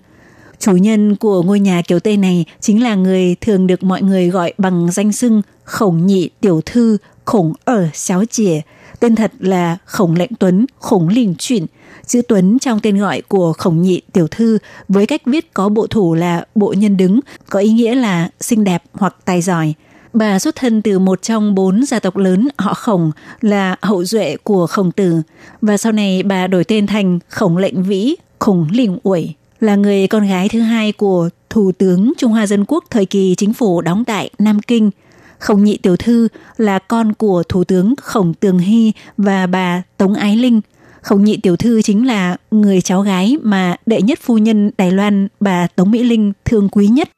[0.58, 4.28] Chủ nhân của ngôi nhà kiểu Tây này chính là người thường được mọi người
[4.28, 8.60] gọi bằng danh xưng khổng nhị tiểu thư khổng ở xáo chìa.
[9.00, 11.66] Tên thật là khổng lệnh tuấn, khổng lình chuyển,
[12.06, 14.58] chữ Tuấn trong tên gọi của khổng nhị tiểu thư
[14.88, 18.64] với cách viết có bộ thủ là bộ nhân đứng, có ý nghĩa là xinh
[18.64, 19.74] đẹp hoặc tài giỏi.
[20.12, 23.10] Bà xuất thân từ một trong bốn gia tộc lớn họ khổng
[23.40, 25.22] là hậu duệ của khổng tử
[25.62, 30.06] và sau này bà đổi tên thành khổng lệnh vĩ, khổng lình uẩy là người
[30.06, 33.80] con gái thứ hai của Thủ tướng Trung Hoa Dân Quốc thời kỳ chính phủ
[33.80, 34.90] đóng tại Nam Kinh.
[35.40, 40.14] Khổng nhị tiểu thư là con của Thủ tướng Khổng Tường Hy và bà Tống
[40.14, 40.60] Ái Linh–
[41.02, 44.90] Khổng nhị tiểu thư chính là người cháu gái mà đệ nhất phu nhân Đài
[44.90, 47.10] Loan bà Tống Mỹ Linh thương quý nhất.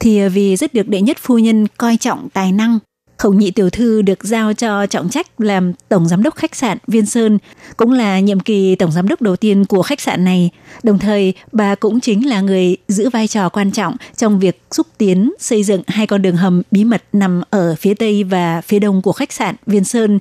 [0.00, 2.78] Thì vì rất được đệ nhất phu nhân coi trọng tài năng,
[3.18, 6.78] Khẩu nhị tiểu thư được giao cho trọng trách làm tổng giám đốc khách sạn
[6.86, 7.38] Viên Sơn,
[7.76, 10.50] cũng là nhiệm kỳ tổng giám đốc đầu tiên của khách sạn này.
[10.82, 14.86] Đồng thời, bà cũng chính là người giữ vai trò quan trọng trong việc xúc
[14.98, 18.78] tiến xây dựng hai con đường hầm bí mật nằm ở phía tây và phía
[18.78, 20.18] đông của khách sạn Viên Sơn.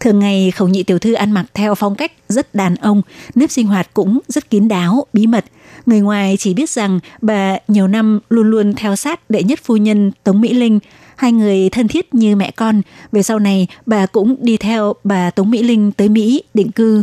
[0.00, 3.02] Thường ngày, khẩu nhị tiểu thư ăn mặc theo phong cách rất đàn ông,
[3.34, 5.44] nếp sinh hoạt cũng rất kín đáo, bí mật.
[5.86, 9.76] Người ngoài chỉ biết rằng bà nhiều năm luôn luôn theo sát đệ nhất phu
[9.76, 10.80] nhân Tống Mỹ Linh,
[11.24, 12.82] hai người thân thiết như mẹ con.
[13.12, 17.02] Về sau này, bà cũng đi theo bà Tống Mỹ Linh tới Mỹ định cư.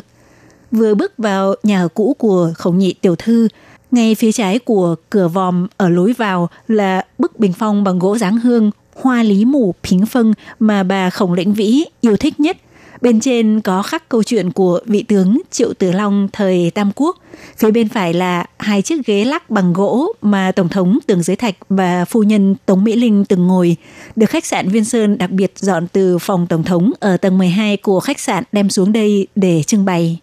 [0.71, 3.47] Vừa bước vào nhà cũ của khổng nhị tiểu thư,
[3.91, 8.17] ngay phía trái của cửa vòm ở lối vào là bức bình phong bằng gỗ
[8.17, 12.57] dáng hương, hoa lý mù phính phân mà bà khổng lĩnh vĩ yêu thích nhất–
[13.01, 17.17] Bên trên có khắc câu chuyện của vị tướng Triệu Tử Long thời Tam Quốc.
[17.57, 21.35] Phía bên phải là hai chiếc ghế lắc bằng gỗ mà Tổng thống Tường Giới
[21.35, 23.77] Thạch và phu nhân Tống Mỹ Linh từng ngồi,
[24.15, 27.77] được khách sạn Viên Sơn đặc biệt dọn từ phòng Tổng thống ở tầng 12
[27.77, 30.17] của khách sạn đem xuống đây để trưng bày.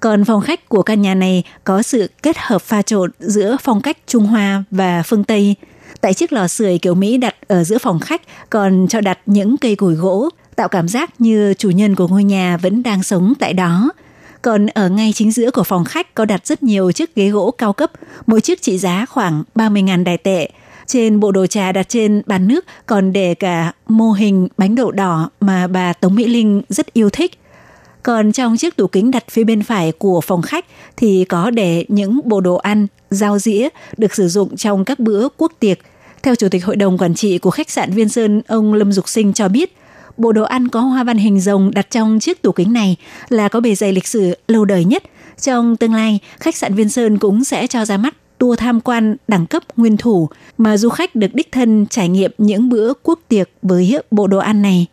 [0.00, 3.80] Còn phòng khách của căn nhà này có sự kết hợp pha trộn giữa phong
[3.80, 5.54] cách Trung Hoa và phương Tây.
[6.00, 9.56] Tại chiếc lò sưởi kiểu Mỹ đặt ở giữa phòng khách còn cho đặt những
[9.56, 13.32] cây củi gỗ, tạo cảm giác như chủ nhân của ngôi nhà vẫn đang sống
[13.38, 13.92] tại đó.
[14.42, 17.50] Còn ở ngay chính giữa của phòng khách có đặt rất nhiều chiếc ghế gỗ
[17.50, 17.90] cao cấp,
[18.26, 20.50] mỗi chiếc trị giá khoảng 30.000 đài tệ.
[20.86, 24.90] Trên bộ đồ trà đặt trên bàn nước còn để cả mô hình bánh đậu
[24.92, 27.38] đỏ mà bà Tống Mỹ Linh rất yêu thích.
[28.02, 30.64] Còn trong chiếc tủ kính đặt phía bên phải của phòng khách
[30.96, 35.28] thì có để những bộ đồ ăn, dao dĩa được sử dụng trong các bữa
[35.36, 35.78] quốc tiệc.
[36.22, 39.08] Theo Chủ tịch Hội đồng Quản trị của khách sạn Viên Sơn, ông Lâm Dục
[39.08, 39.76] Sinh cho biết,
[40.16, 42.96] bộ đồ ăn có hoa văn hình rồng đặt trong chiếc tủ kính này
[43.28, 45.02] là có bề dày lịch sử lâu đời nhất.
[45.40, 49.16] Trong tương lai, khách sạn Viên Sơn cũng sẽ cho ra mắt tour tham quan
[49.28, 53.20] đẳng cấp nguyên thủ mà du khách được đích thân trải nghiệm những bữa quốc
[53.28, 54.86] tiệc với bộ đồ ăn này.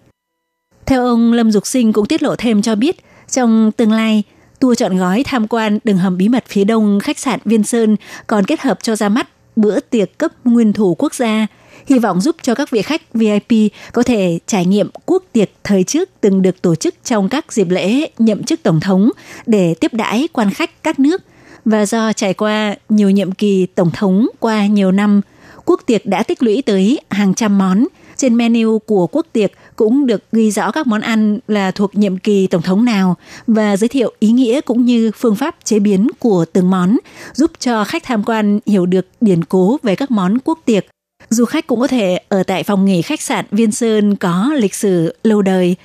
[0.86, 2.96] Theo ông Lâm Dục Sinh cũng tiết lộ thêm cho biết,
[3.30, 4.24] trong tương lai,
[4.60, 7.96] tour chọn gói tham quan đường hầm bí mật phía đông khách sạn Viên Sơn
[8.28, 11.48] còn kết hợp cho ra mắt bữa tiệc cấp nguyên thủ quốc gia–
[11.86, 15.84] hy vọng giúp cho các vị khách VIP có thể trải nghiệm quốc tiệc thời
[15.84, 19.10] trước từng được tổ chức trong các dịp lễ nhậm chức tổng thống
[19.46, 21.22] để tiếp đãi quan khách các nước.
[21.66, 25.22] Và do trải qua nhiều nhiệm kỳ tổng thống qua nhiều năm,
[25.66, 27.86] quốc tiệc đã tích lũy tới hàng trăm món.
[28.18, 32.18] Trên menu của quốc tiệc cũng được ghi rõ các món ăn là thuộc nhiệm
[32.18, 33.16] kỳ tổng thống nào
[33.48, 36.98] và giới thiệu ý nghĩa cũng như phương pháp chế biến của từng món,
[37.34, 40.86] giúp cho khách tham quan hiểu được điển cố về các món quốc tiệc
[41.32, 44.76] Du khách cũng có thể ở tại phòng nghỉ khách sạn Viên Sơn có lịch
[44.76, 45.76] sử lâu đời,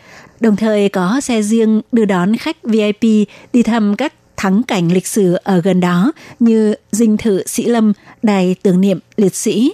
[0.41, 5.07] đồng thời có xe riêng đưa đón khách VIP đi thăm các thắng cảnh lịch
[5.07, 7.93] sử ở gần đó như dinh thự Sĩ Lâm,
[8.23, 9.73] đài tưởng niệm liệt sĩ.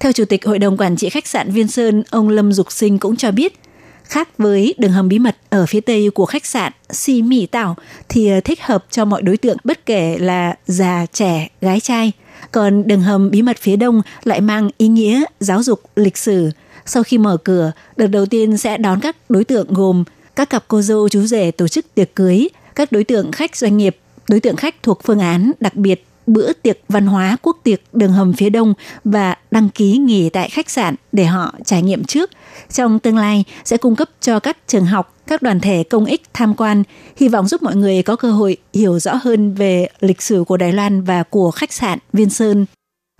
[0.00, 2.98] Theo Chủ tịch Hội đồng Quản trị khách sạn Viên Sơn, ông Lâm Dục Sinh
[2.98, 3.58] cũng cho biết,
[4.04, 7.76] khác với đường hầm bí mật ở phía tây của khách sạn Si Mỹ Tảo
[8.08, 12.12] thì thích hợp cho mọi đối tượng bất kể là già, trẻ, gái trai–
[12.52, 16.50] còn đường hầm bí mật phía đông lại mang ý nghĩa giáo dục lịch sử.
[16.86, 20.04] Sau khi mở cửa, đợt đầu tiên sẽ đón các đối tượng gồm
[20.36, 23.76] các cặp cô dâu chú rể tổ chức tiệc cưới, các đối tượng khách doanh
[23.76, 23.96] nghiệp,
[24.28, 28.12] đối tượng khách thuộc phương án đặc biệt bữa tiệc văn hóa quốc tiệc đường
[28.12, 28.74] hầm phía đông
[29.04, 32.30] và đăng ký nghỉ tại khách sạn để họ trải nghiệm trước.
[32.72, 36.22] Trong tương lai sẽ cung cấp cho các trường học, các đoàn thể công ích
[36.32, 36.82] tham quan,
[37.16, 40.56] hy vọng giúp mọi người có cơ hội hiểu rõ hơn về lịch sử của
[40.56, 42.66] Đài Loan và của khách sạn Viên Sơn.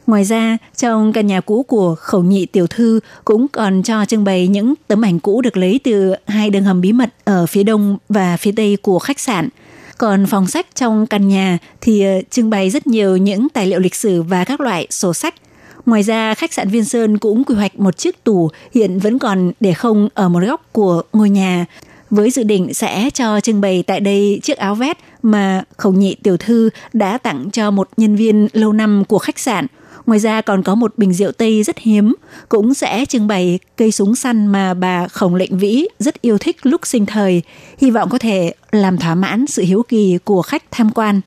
[0.07, 4.24] Ngoài ra, trong căn nhà cũ của khẩu nhị tiểu thư cũng còn cho trưng
[4.24, 7.62] bày những tấm ảnh cũ được lấy từ hai đường hầm bí mật ở phía
[7.62, 9.48] đông và phía tây của khách sạn–
[10.03, 13.80] còn phòng sách trong căn nhà thì ờ, trưng bày rất nhiều những tài liệu
[13.80, 15.34] lịch sử và các loại sổ sách.
[15.86, 19.53] Ngoài ra, khách sạn Viên Sơn cũng quy hoạch một chiếc tủ hiện vẫn còn
[19.61, 21.66] để không ở một góc của ngôi nhà
[22.12, 26.14] với dự định sẽ cho trưng bày tại đây chiếc áo vest mà khẩu nhị
[26.22, 29.66] tiểu thư đã tặng cho một nhân viên lâu năm của khách sạn–
[30.06, 32.14] Ngoài ra còn có một bình rượu Tây rất hiếm,
[32.48, 36.56] cũng sẽ trưng bày cây súng săn mà bà Khổng Lệnh Vĩ rất yêu thích
[36.62, 37.42] lúc sinh thời,
[37.78, 41.20] hy vọng có thể làm thỏa mãn sự hiếu kỳ của khách tham quan.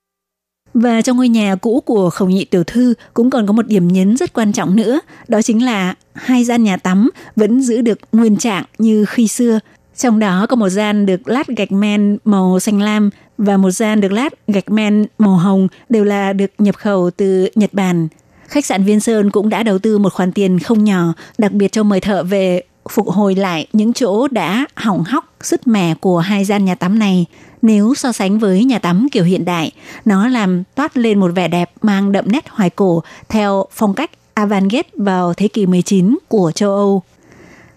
[0.74, 3.88] Và trong ngôi nhà cũ của Khổng Nhị Tiểu Thư cũng còn có một điểm
[3.88, 8.00] nhấn rất quan trọng nữa, đó chính là hai gian nhà tắm vẫn giữ được
[8.12, 9.60] nguyên trạng như khi xưa.
[9.98, 14.02] Trong đó có một gian được lát gạch men màu xanh lam và một gian
[14.02, 18.08] được lát gạch men màu hồng đều là được nhập khẩu từ Nhật Bản.
[18.48, 21.72] Khách sạn Viên Sơn cũng đã đầu tư một khoản tiền không nhỏ, đặc biệt
[21.72, 26.20] cho mời thợ về phục hồi lại những chỗ đã hỏng hóc, sứt mẻ của
[26.20, 27.26] hai gian nhà tắm này.
[27.62, 29.72] Nếu so sánh với nhà tắm kiểu hiện đại,
[30.06, 34.12] nó làm toát lên một vẻ đẹp mang đậm nét hoài cổ theo phong cách
[34.36, 37.04] avant-garde vào thế kỷ 19 của châu Âu.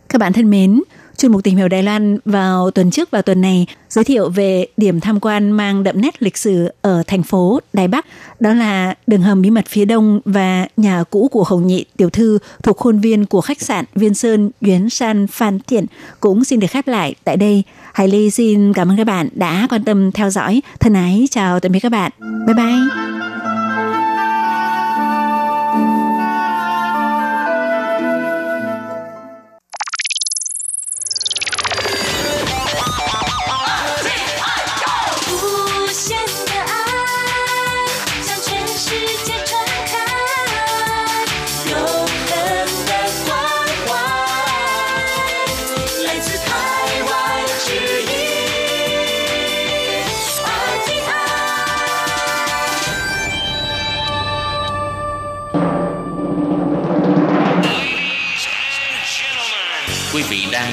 [0.09, 0.83] Các bạn thân mến,
[1.19, 4.67] chuyên mục tìm hiểu Đài Loan vào tuần trước và tuần này giới thiệu về
[4.77, 8.07] điểm tham quan mang đậm nét lịch sử ở thành phố Đài Bắc,
[8.41, 12.11] đó là đường hầm bí mật phía đông và nhà cũ của Hồng Nhị tiểu
[12.11, 15.87] thư thuộc khuôn viên của khách sạn Viên Sơn Yến San Phan Thiện
[16.21, 17.63] cũng xin được khép lại tại đây.
[17.93, 20.63] Hải Ly xin cảm ơn các bạn đã quan tâm theo dõi.
[20.81, 22.13] Thân ái chào tạm biệt các bạn.
[22.47, 23.28] Bye bye.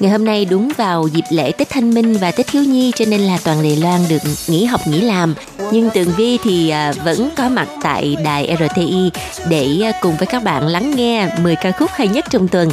[0.00, 3.04] Ngày hôm nay đúng vào dịp lễ Tết Thanh Minh và Tết Thiếu Nhi, cho
[3.08, 4.18] nên là toàn Đài Loan được
[4.48, 5.34] nghỉ học, nghỉ làm.
[5.72, 9.10] Nhưng Tường Vi thì à, vẫn có mặt tại đài RTI
[9.48, 12.70] để à, cùng với các bạn lắng nghe 10 ca khúc hay nhất trong tuần.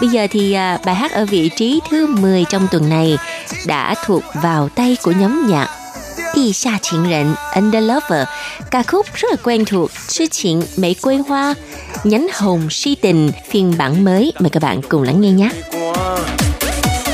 [0.00, 3.18] Bây giờ thì à, bài hát ở vị trí thứ 10 trong tuần này
[3.66, 5.68] đã thuộc vào tay của nhóm nhạc
[6.34, 8.28] Đi xa Chính Rận Under Lover
[8.70, 11.54] Ca khúc rất là quen thuộc, Sư Chuyện Mỹ Quê Hoa,
[12.04, 15.50] Nhánh Hồng Si Tình, phiên bản mới Mời các bạn cùng lắng nghe nhé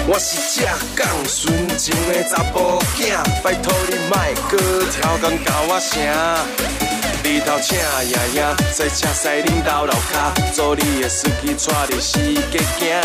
[0.08, 4.16] 我是只讲纯情的查甫囝，拜托你莫
[4.50, 4.58] 搁
[4.90, 6.02] 超工教我声。
[7.22, 7.78] 日头请
[8.08, 8.42] 爷爷，
[8.72, 12.18] 在车西恁兜楼骹，做你的司机带你四
[12.50, 13.00] 界行。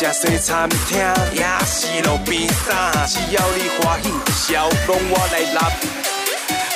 [0.00, 0.98] 要食西餐厅，
[1.32, 5.72] 也是路边摊，只要你欢喜，笑容我来揽。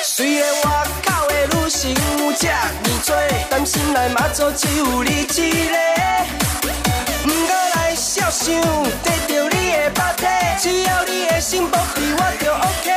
[0.01, 0.65] 虽然我
[1.05, 3.15] 口的女性有这么多，
[3.49, 5.25] 但心内嘛做只有你一
[5.67, 6.42] 个。
[7.93, 8.55] 不过来想想，
[9.03, 10.25] 得到你的肉体，
[10.59, 12.89] 只要你的心保庇我就 OK。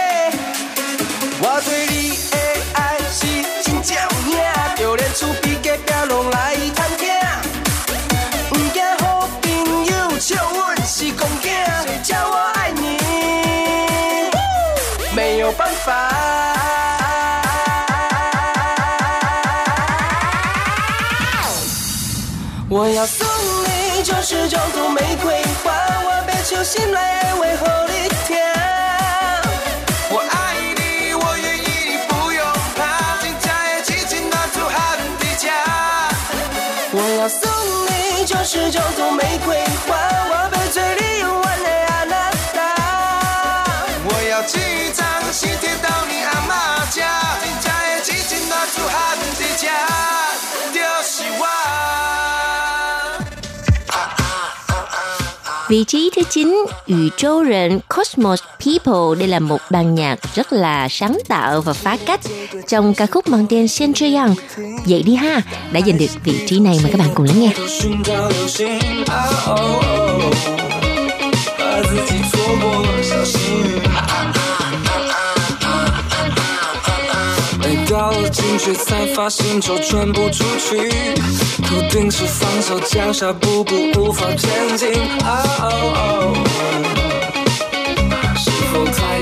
[1.38, 2.34] 我对你的
[2.72, 3.26] 爱是
[3.62, 4.34] 真正有影，
[4.76, 7.04] 就连厝边隔壁拢来探听。
[8.48, 9.44] 不惊好朋
[9.84, 11.46] 友笑阮是公囝，
[11.84, 12.96] 谁叫我爱你，
[15.14, 15.92] 没有办法。
[22.68, 23.24] 我要送
[26.66, 28.36] 心来为何你听？
[30.10, 30.34] 我爱
[30.74, 31.60] 你，我愿意，
[31.90, 32.44] 你不用
[32.74, 35.44] 怕，真正的激情拿出俺的家。
[36.90, 37.40] 我要送
[37.86, 39.94] 你九十九朵玫瑰花，
[40.28, 42.14] 我别追你永远的阿娜
[42.52, 42.58] 达。
[44.08, 47.06] 我要寄一张喜帖到你阿妈家，
[47.40, 49.70] 真正的激情拿出俺的家，
[50.74, 51.65] 就是我。
[55.69, 59.19] Vị trí thứ 9,宇宙人 Cosmos People.
[59.19, 62.19] Đây là một ban nhạc rất là sáng tạo và phá cách
[62.67, 64.35] trong ca khúc mang tên Sen Yang.
[64.85, 67.51] Vậy đi ha, đã giành được vị trí này mà các bạn cùng lắng nghe.
[78.58, 80.88] 却才发现周转不出去，
[81.62, 84.88] 头顶是放手江下，步步无法前进。
[85.24, 86.34] 哦哦哦，
[88.36, 89.15] 是否太？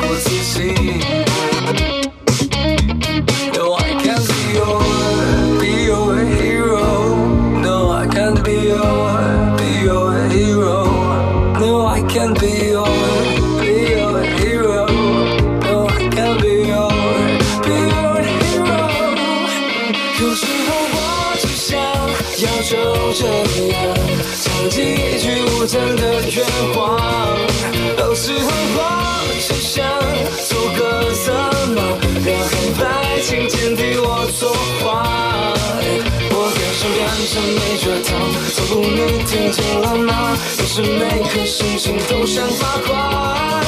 [39.45, 40.39] 听见了吗？
[40.57, 43.61] 可是每颗星星都想发光。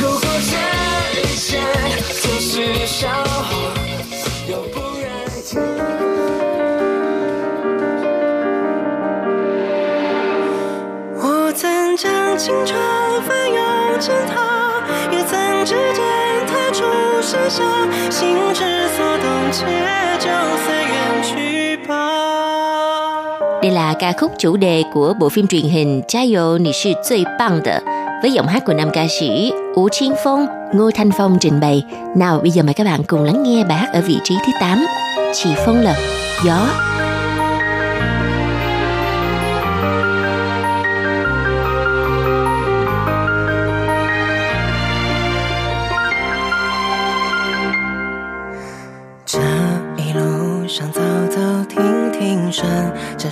[0.00, 0.56] 如果这
[1.20, 1.60] 一切
[2.22, 3.74] 都是笑话，
[4.48, 5.04] 要不然。
[11.20, 12.74] 我曾将青春
[13.28, 14.82] 翻涌成她，
[15.12, 16.02] 也曾指尖
[16.46, 16.82] 弹出
[17.20, 17.62] 盛夏，
[18.10, 19.66] 心之所动，且
[20.18, 20.30] 就
[20.64, 21.22] 随缘。
[23.64, 27.60] Đây là ca khúc chủ đề của bộ phim truyền hình Chayo Nì Sư Zui Bang
[27.64, 27.80] De
[28.22, 31.84] với giọng hát của nam ca sĩ Ú Chiến Phong, Ngô Thanh Phong trình bày.
[32.16, 34.52] Nào bây giờ mời các bạn cùng lắng nghe bài hát ở vị trí thứ
[34.60, 34.86] 8,
[35.34, 35.96] Chỉ Phong Lật,
[36.44, 36.66] Gió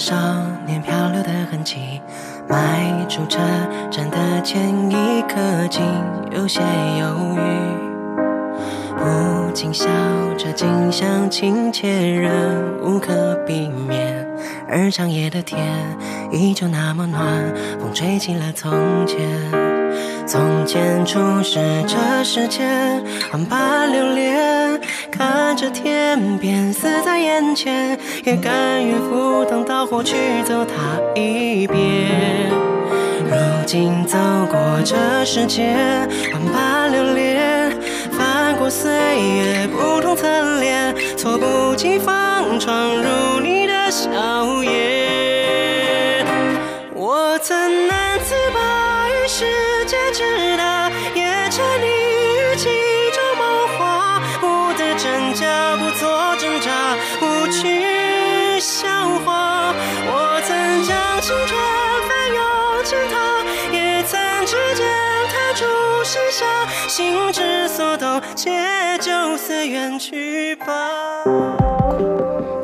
[0.03, 0.17] 少
[0.67, 2.01] 年漂流的痕迹，
[2.49, 3.39] 迈出车
[3.89, 5.39] 站的前一刻，
[5.71, 5.81] 竟
[6.33, 6.61] 有些
[6.99, 7.41] 犹豫。
[8.97, 9.87] 不禁笑
[10.37, 12.33] 着，景象亲切，仍
[12.83, 14.27] 无可避免。
[14.69, 15.61] 而长夜的天
[16.33, 17.23] 依旧那么暖，
[17.79, 19.21] 风吹起了从前。
[20.27, 23.01] 从前初识这世间，
[23.33, 24.52] 万般流连，
[25.13, 32.51] 看着天边死在眼前，也甘愿赴汤蹈火去走它一遍。
[33.29, 33.37] 如
[33.67, 34.19] 今走
[34.51, 37.71] 过这世间，万般流连，
[38.11, 44.11] 翻过岁月不同侧脸，猝不及防闯入你的笑
[44.65, 46.25] 颜。
[46.95, 49.45] 我怎能自拔于世
[49.87, 50.52] 界之
[66.42, 66.46] 盛夏，
[66.88, 68.50] 心之所动，且
[69.00, 70.66] 就随缘去吧。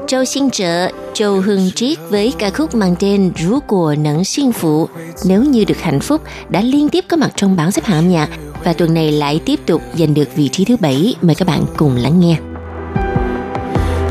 [0.07, 4.51] Châu Xin Trợ, Châu Hưng Triết với ca khúc mang tên Rú của nắng xuyên
[4.51, 4.89] phụ
[5.25, 8.09] Nếu như được hạnh phúc đã liên tiếp có mặt trong bảng xếp hạng âm
[8.09, 8.29] nhạc
[8.63, 11.15] và tuần này lại tiếp tục giành được vị trí thứ bảy.
[11.21, 12.37] Mời các bạn cùng lắng nghe.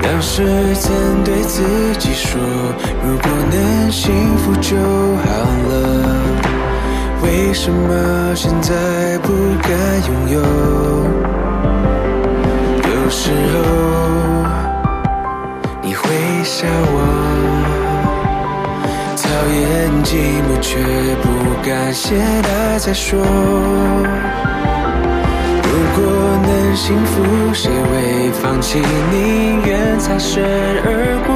[0.02, 0.42] 当时
[0.74, 1.62] 曾对自
[1.98, 2.38] 己说，
[3.02, 5.26] 如果能幸福就好
[5.68, 6.25] 了，
[7.23, 9.69] 为什么现在不敢
[10.07, 10.39] 拥有？
[12.89, 13.55] 有时候
[15.81, 16.03] 你会
[16.43, 16.97] 笑我，
[19.15, 19.57] 讨厌
[20.03, 20.09] 寂
[20.43, 20.77] 寞却
[21.21, 21.25] 不
[21.67, 23.19] 敢写他再说。
[25.63, 26.01] 如果
[26.43, 27.13] 能幸福，
[27.53, 28.79] 谁会放弃？
[29.11, 30.43] 宁愿擦身
[30.85, 30.87] 而
[31.25, 31.29] 过，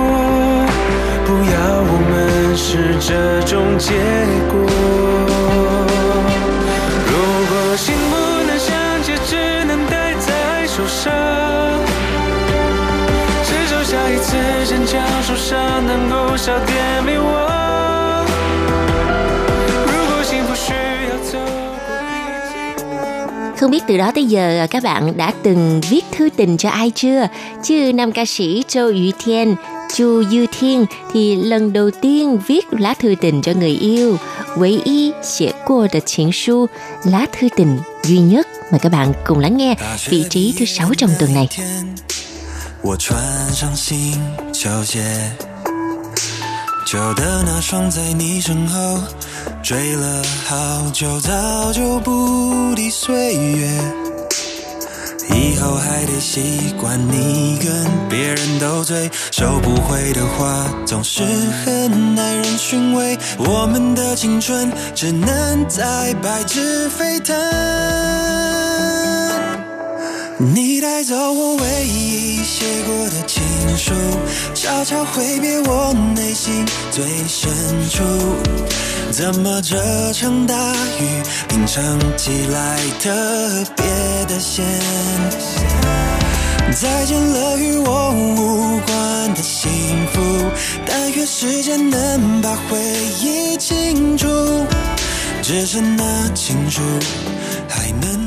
[1.26, 1.54] 不要
[1.84, 2.12] 我们
[2.56, 3.10] 是这
[3.46, 3.94] 种结
[4.52, 4.56] 果。
[7.81, 8.17] 如果心不
[8.47, 11.11] 能相接，只能戴在手上，
[13.47, 18.27] 只求下一次坚强受伤能够少点迷惘。
[19.87, 20.75] 如果幸福需
[21.09, 22.05] 要走过必
[22.53, 23.57] 经。
[23.61, 26.91] Không biết từ đó tới giờ các bạn đã từng viết thư tình cho ai
[26.95, 27.27] chưa?
[27.63, 29.55] Chứ nam ca sĩ Châu Yu Thiên,
[29.95, 34.17] Chu Yu Thiên thì lần đầu tiên viết lá thư tình cho người yêu.
[34.57, 36.69] 唯一写过的情书,
[37.05, 38.47] lá thư tình duy nhất.
[38.71, 39.75] Mời các bạn cùng lắng nghe
[40.09, 41.49] vị trí thứ sáu trong tuần này.
[42.83, 43.19] 我穿
[43.53, 44.21] 上新
[44.53, 45.03] 球鞋，
[46.87, 48.99] 旧的那双在你身后
[49.63, 54.00] 追了好久，早就不敌岁月。
[55.34, 63.18] 以后还得习惯你跟别人斗嘴，收不回的话总是很耐人寻味。
[63.38, 67.36] 我们的青春只能在白纸飞腾。
[70.54, 73.44] 你带走我唯一写过的情
[73.78, 73.94] 书，
[74.56, 77.52] 悄悄挥别我内心最深
[77.90, 78.04] 处。
[79.12, 79.76] 怎么这
[80.14, 80.56] 场大
[81.00, 83.10] 雨品尝起来特
[83.76, 83.86] 别
[84.26, 84.66] 的咸？
[86.72, 89.70] 再见了与我无关的幸
[90.14, 90.22] 福，
[90.86, 92.80] 但愿时间能把回
[93.22, 94.28] 忆清除，
[95.42, 96.82] 只剩那情书。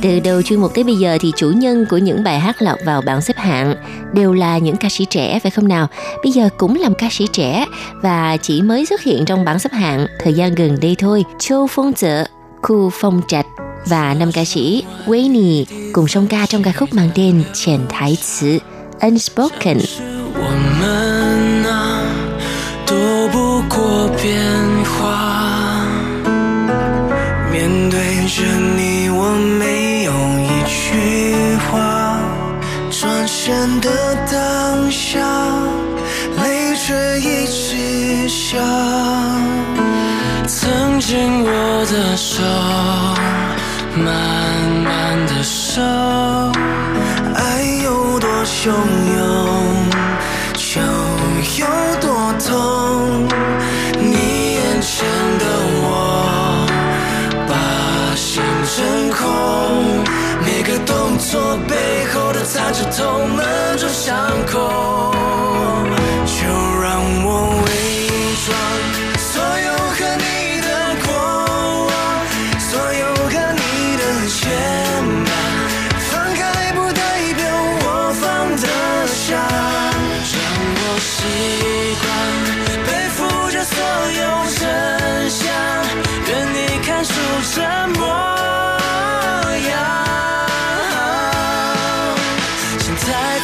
[0.03, 2.79] Từ đầu chuyên mục tới bây giờ thì chủ nhân của những bài hát lọt
[2.85, 3.75] vào bảng xếp hạng
[4.13, 5.87] đều là những ca sĩ trẻ phải không nào?
[6.23, 7.65] Bây giờ cũng là một ca sĩ trẻ
[8.01, 11.23] và chỉ mới xuất hiện trong bảng xếp hạng thời gian gần đây thôi.
[11.39, 12.23] Châu Phong Trợ,
[12.61, 13.45] Khu Phong Trạch
[13.85, 18.59] và năm ca sĩ Winnie cùng song ca trong ca khúc mang tên Chèn Thái词
[19.01, 19.79] （Unspoken）。
[20.35, 20.45] 我
[20.79, 22.03] 们啊，
[22.85, 22.95] 躲
[23.31, 24.72] 不过变
[33.84, 33.90] 的
[34.32, 35.20] 当下，
[36.42, 38.56] 泪水一直下。
[40.46, 41.50] 曾经握
[41.84, 42.42] 的手，
[43.94, 44.06] 慢
[44.84, 45.82] 慢的收。
[45.82, 49.03] 爱有多汹涌，
[62.72, 65.13] 着痛，闷着伤口。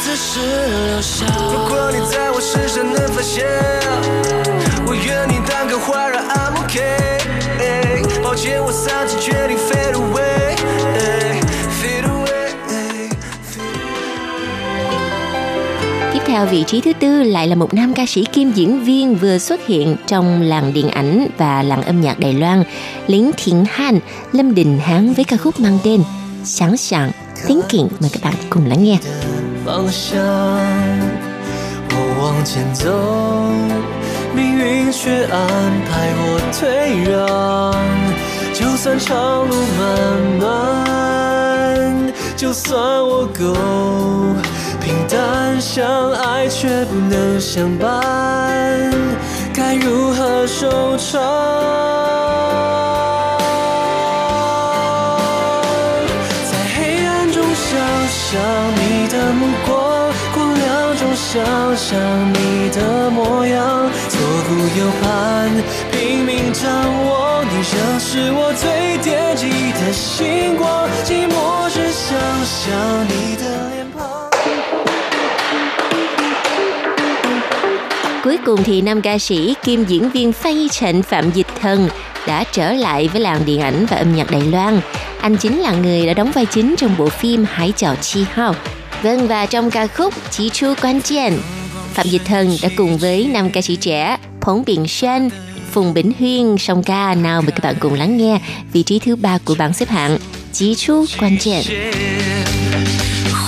[0.02, 0.40] 只是
[0.86, 1.26] 留下。
[1.52, 3.44] 如果你在我身上能发现，
[4.86, 6.80] 我愿你当个坏人，I'm OK。
[8.24, 12.52] 抱歉，我丧气，决定 fade away，fade away。
[16.12, 19.14] Tiếp theo vị trí thứ tư lại là một nam ca sĩ kim diễn viên
[19.14, 22.64] vừa xuất hiện trong làng điện ảnh và làng âm nhạc Đài Loan,
[23.06, 23.98] Lính Thiện Han,
[24.32, 26.02] Lâm Đình Hán với ca khúc mang tên
[26.44, 27.10] Sáng sảng,
[27.46, 27.88] Thinking.
[28.00, 28.98] Mời các bạn cùng lắng nghe.
[29.65, 30.19] 方向，
[31.89, 32.89] 我往前走，
[34.35, 35.37] 命运却安
[35.87, 37.13] 排我退让。
[38.53, 39.81] 就算长路漫
[40.39, 43.53] 漫，就算我够
[44.81, 48.01] 平淡，相爱却不能相伴，
[49.53, 51.21] 该如何收场？
[56.51, 58.41] 在黑暗中想象，
[61.30, 65.50] 想象你的模样，左顾右盼，
[65.92, 66.70] 拼命张
[67.06, 74.30] 望，你仍是我最惦记的星光，寂寞时想象你的脸庞。
[78.24, 81.88] Cuối cùng thì nam ca sĩ kim diễn viên Phay Trịnh Phạm Dịch Thần
[82.26, 84.80] đã trở lại với làng điện ảnh và âm nhạc Đài Loan.
[85.20, 88.54] Anh chính là người đã đóng vai chính trong bộ phim Hải Chào Chi Hao.
[89.02, 91.32] Vâng và trong ca khúc Chí Chu Quan Chiên,
[91.94, 95.30] Phạm Dịch Thần đã cùng với nam ca sĩ trẻ Phóng Biển Xuân,
[95.72, 98.40] Phùng Bỉnh Huyên song ca nào mời các bạn cùng lắng nghe
[98.72, 100.18] vị trí thứ ba của bảng xếp hạng
[100.52, 101.62] Chí Chu Quan Chiên.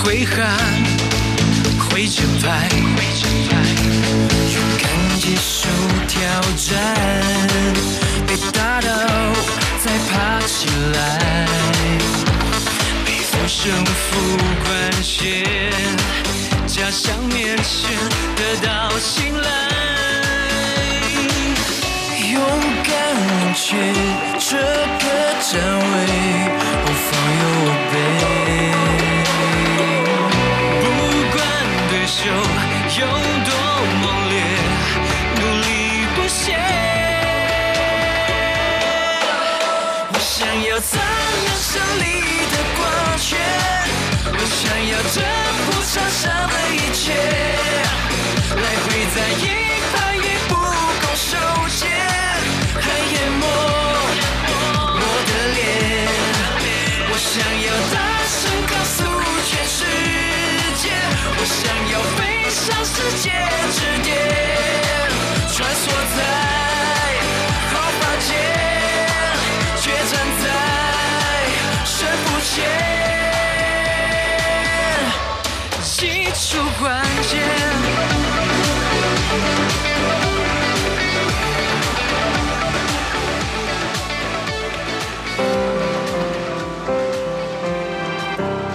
[0.03, 0.57] 挥汗，
[1.77, 2.69] 挥着拍，
[23.54, 23.76] 却
[24.36, 25.04] 这个
[25.40, 25.84] 站位，
[26.84, 27.06] 不放
[27.38, 27.94] 有我背。
[30.82, 30.84] 不
[31.30, 31.36] 管
[31.88, 32.18] 对手
[32.98, 33.02] 有
[33.44, 33.50] 多
[34.02, 34.34] 猛烈，
[35.36, 35.66] 努力
[36.16, 36.42] 不懈。
[40.12, 40.34] 我想
[40.64, 42.02] 要怎样胜利
[42.50, 42.82] 的光
[43.18, 43.38] 圈？
[44.32, 45.16] 我想要这
[45.64, 46.22] 铺场上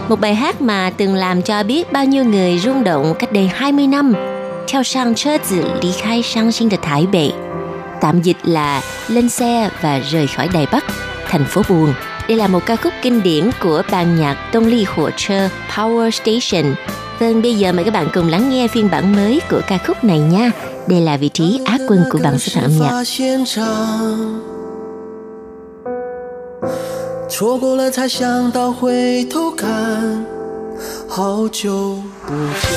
[0.09, 3.49] Một bài hát mà từng làm cho biết bao nhiêu người rung động cách đây
[3.53, 4.13] 20 năm.
[4.67, 7.31] Theo sang chơ tử lý khai sang sinh được Thái Bệ.
[8.01, 10.85] Tạm dịch là lên xe và rời khỏi Đài Bắc,
[11.27, 11.93] thành phố buồn.
[12.27, 16.09] Đây là một ca khúc kinh điển của ban nhạc Tông Ly Hỗ Chơ Power
[16.09, 16.75] Station.
[17.19, 20.03] Vâng, bây giờ mời các bạn cùng lắng nghe phiên bản mới của ca khúc
[20.03, 20.51] này nha.
[20.87, 23.03] Đây là vị trí á quân của bảng xếp hạng âm nhạc.
[27.39, 30.25] 错过了才想到回头看，
[31.07, 31.95] 好久
[32.27, 32.69] 不见。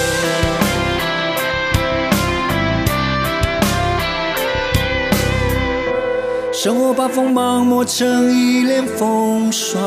[6.52, 9.82] 生活把锋芒磨成一脸风霜，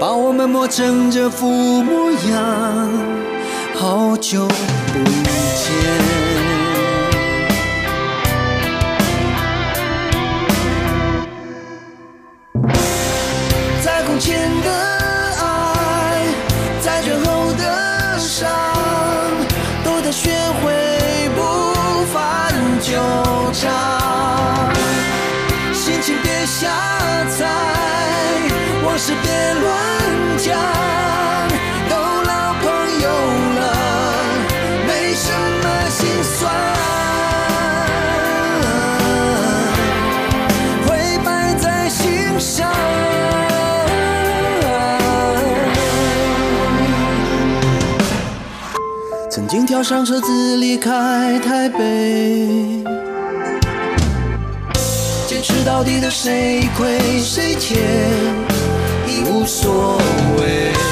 [0.00, 1.46] 把我们磨成这副
[1.82, 2.90] 模样，
[3.74, 6.19] 好久不见。
[14.20, 14.89] 前的
[49.80, 52.46] 坐上车子离开台北，
[55.26, 57.78] 坚持到底的谁亏谁欠
[59.08, 59.98] 已无所
[60.36, 60.89] 谓。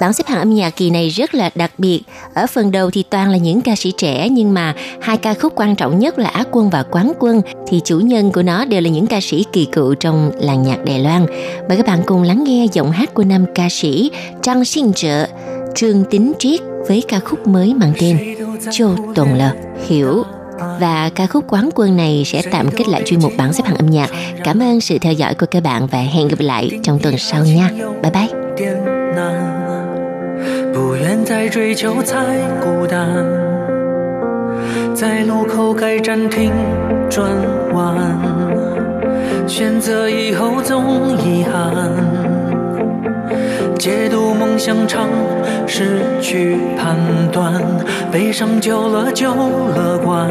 [0.00, 2.02] Bảng xếp hạng âm nhạc kỳ này rất là đặc biệt.
[2.34, 5.52] Ở phần đầu thì toàn là những ca sĩ trẻ nhưng mà hai ca khúc
[5.56, 8.80] quan trọng nhất là Á quân và Quán quân thì chủ nhân của nó đều
[8.80, 11.26] là những ca sĩ kỳ cựu trong làng nhạc Đài Loan.
[11.68, 14.10] Mời các bạn cùng lắng nghe giọng hát của năm ca sĩ
[14.42, 15.26] Trang Sinh Trợ,
[15.74, 18.36] Trương Tính Triết với ca khúc mới mang tên
[18.70, 19.50] Châu Tuần Lờ,
[19.86, 20.22] Hiểu
[20.80, 23.76] và ca khúc quán quân này sẽ tạm kết lại chuyên mục bảng xếp hạng
[23.76, 24.10] âm nhạc.
[24.44, 27.44] Cảm ơn sự theo dõi của các bạn và hẹn gặp lại trong tuần sau
[27.44, 27.70] nha.
[28.02, 29.47] Bye bye.
[31.18, 32.16] 现在，追求才
[32.62, 33.04] 孤单，
[34.94, 36.52] 在路口该暂停
[37.10, 37.28] 转
[37.74, 37.96] 弯，
[39.48, 41.90] 选择以后总遗憾，
[43.76, 45.08] 解读梦想常，
[45.66, 46.96] 失去判
[47.32, 47.52] 断，
[48.12, 50.30] 悲伤久了就乐观，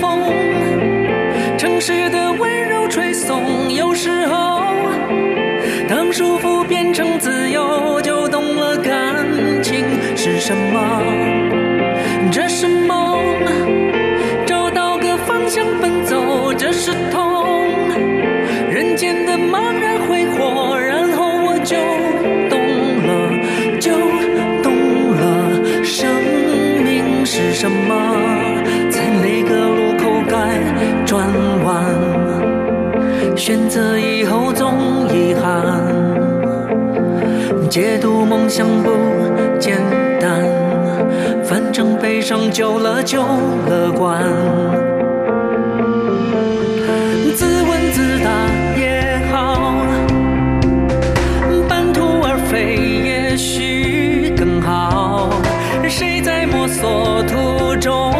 [0.00, 0.20] 风，
[1.58, 3.72] 城市的温柔吹送。
[3.72, 4.62] 有时候，
[5.88, 9.84] 当束缚变成自由，就懂了感情
[10.16, 11.02] 是什么。
[12.30, 12.81] 这是
[33.52, 34.72] 选择以后总
[35.10, 35.78] 遗憾，
[37.68, 38.90] 解读梦想不
[39.60, 39.78] 简
[40.18, 40.42] 单。
[41.44, 43.22] 反正悲伤久了就
[43.68, 44.22] 乐观，
[47.36, 48.30] 自问自答
[48.80, 49.74] 也好，
[51.68, 52.74] 半途而废
[53.04, 55.28] 也许更好。
[55.90, 58.14] 谁在摸索途中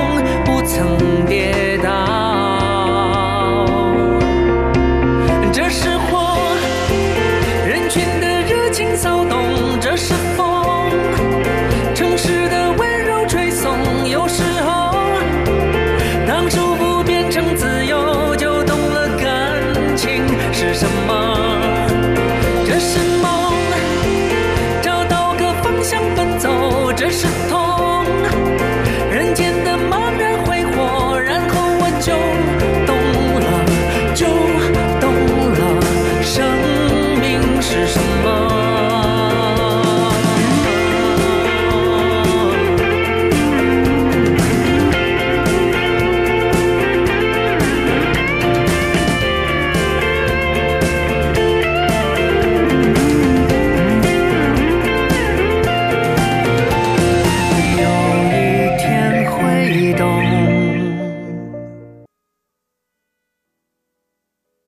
[0.44, 1.71] 不曾跌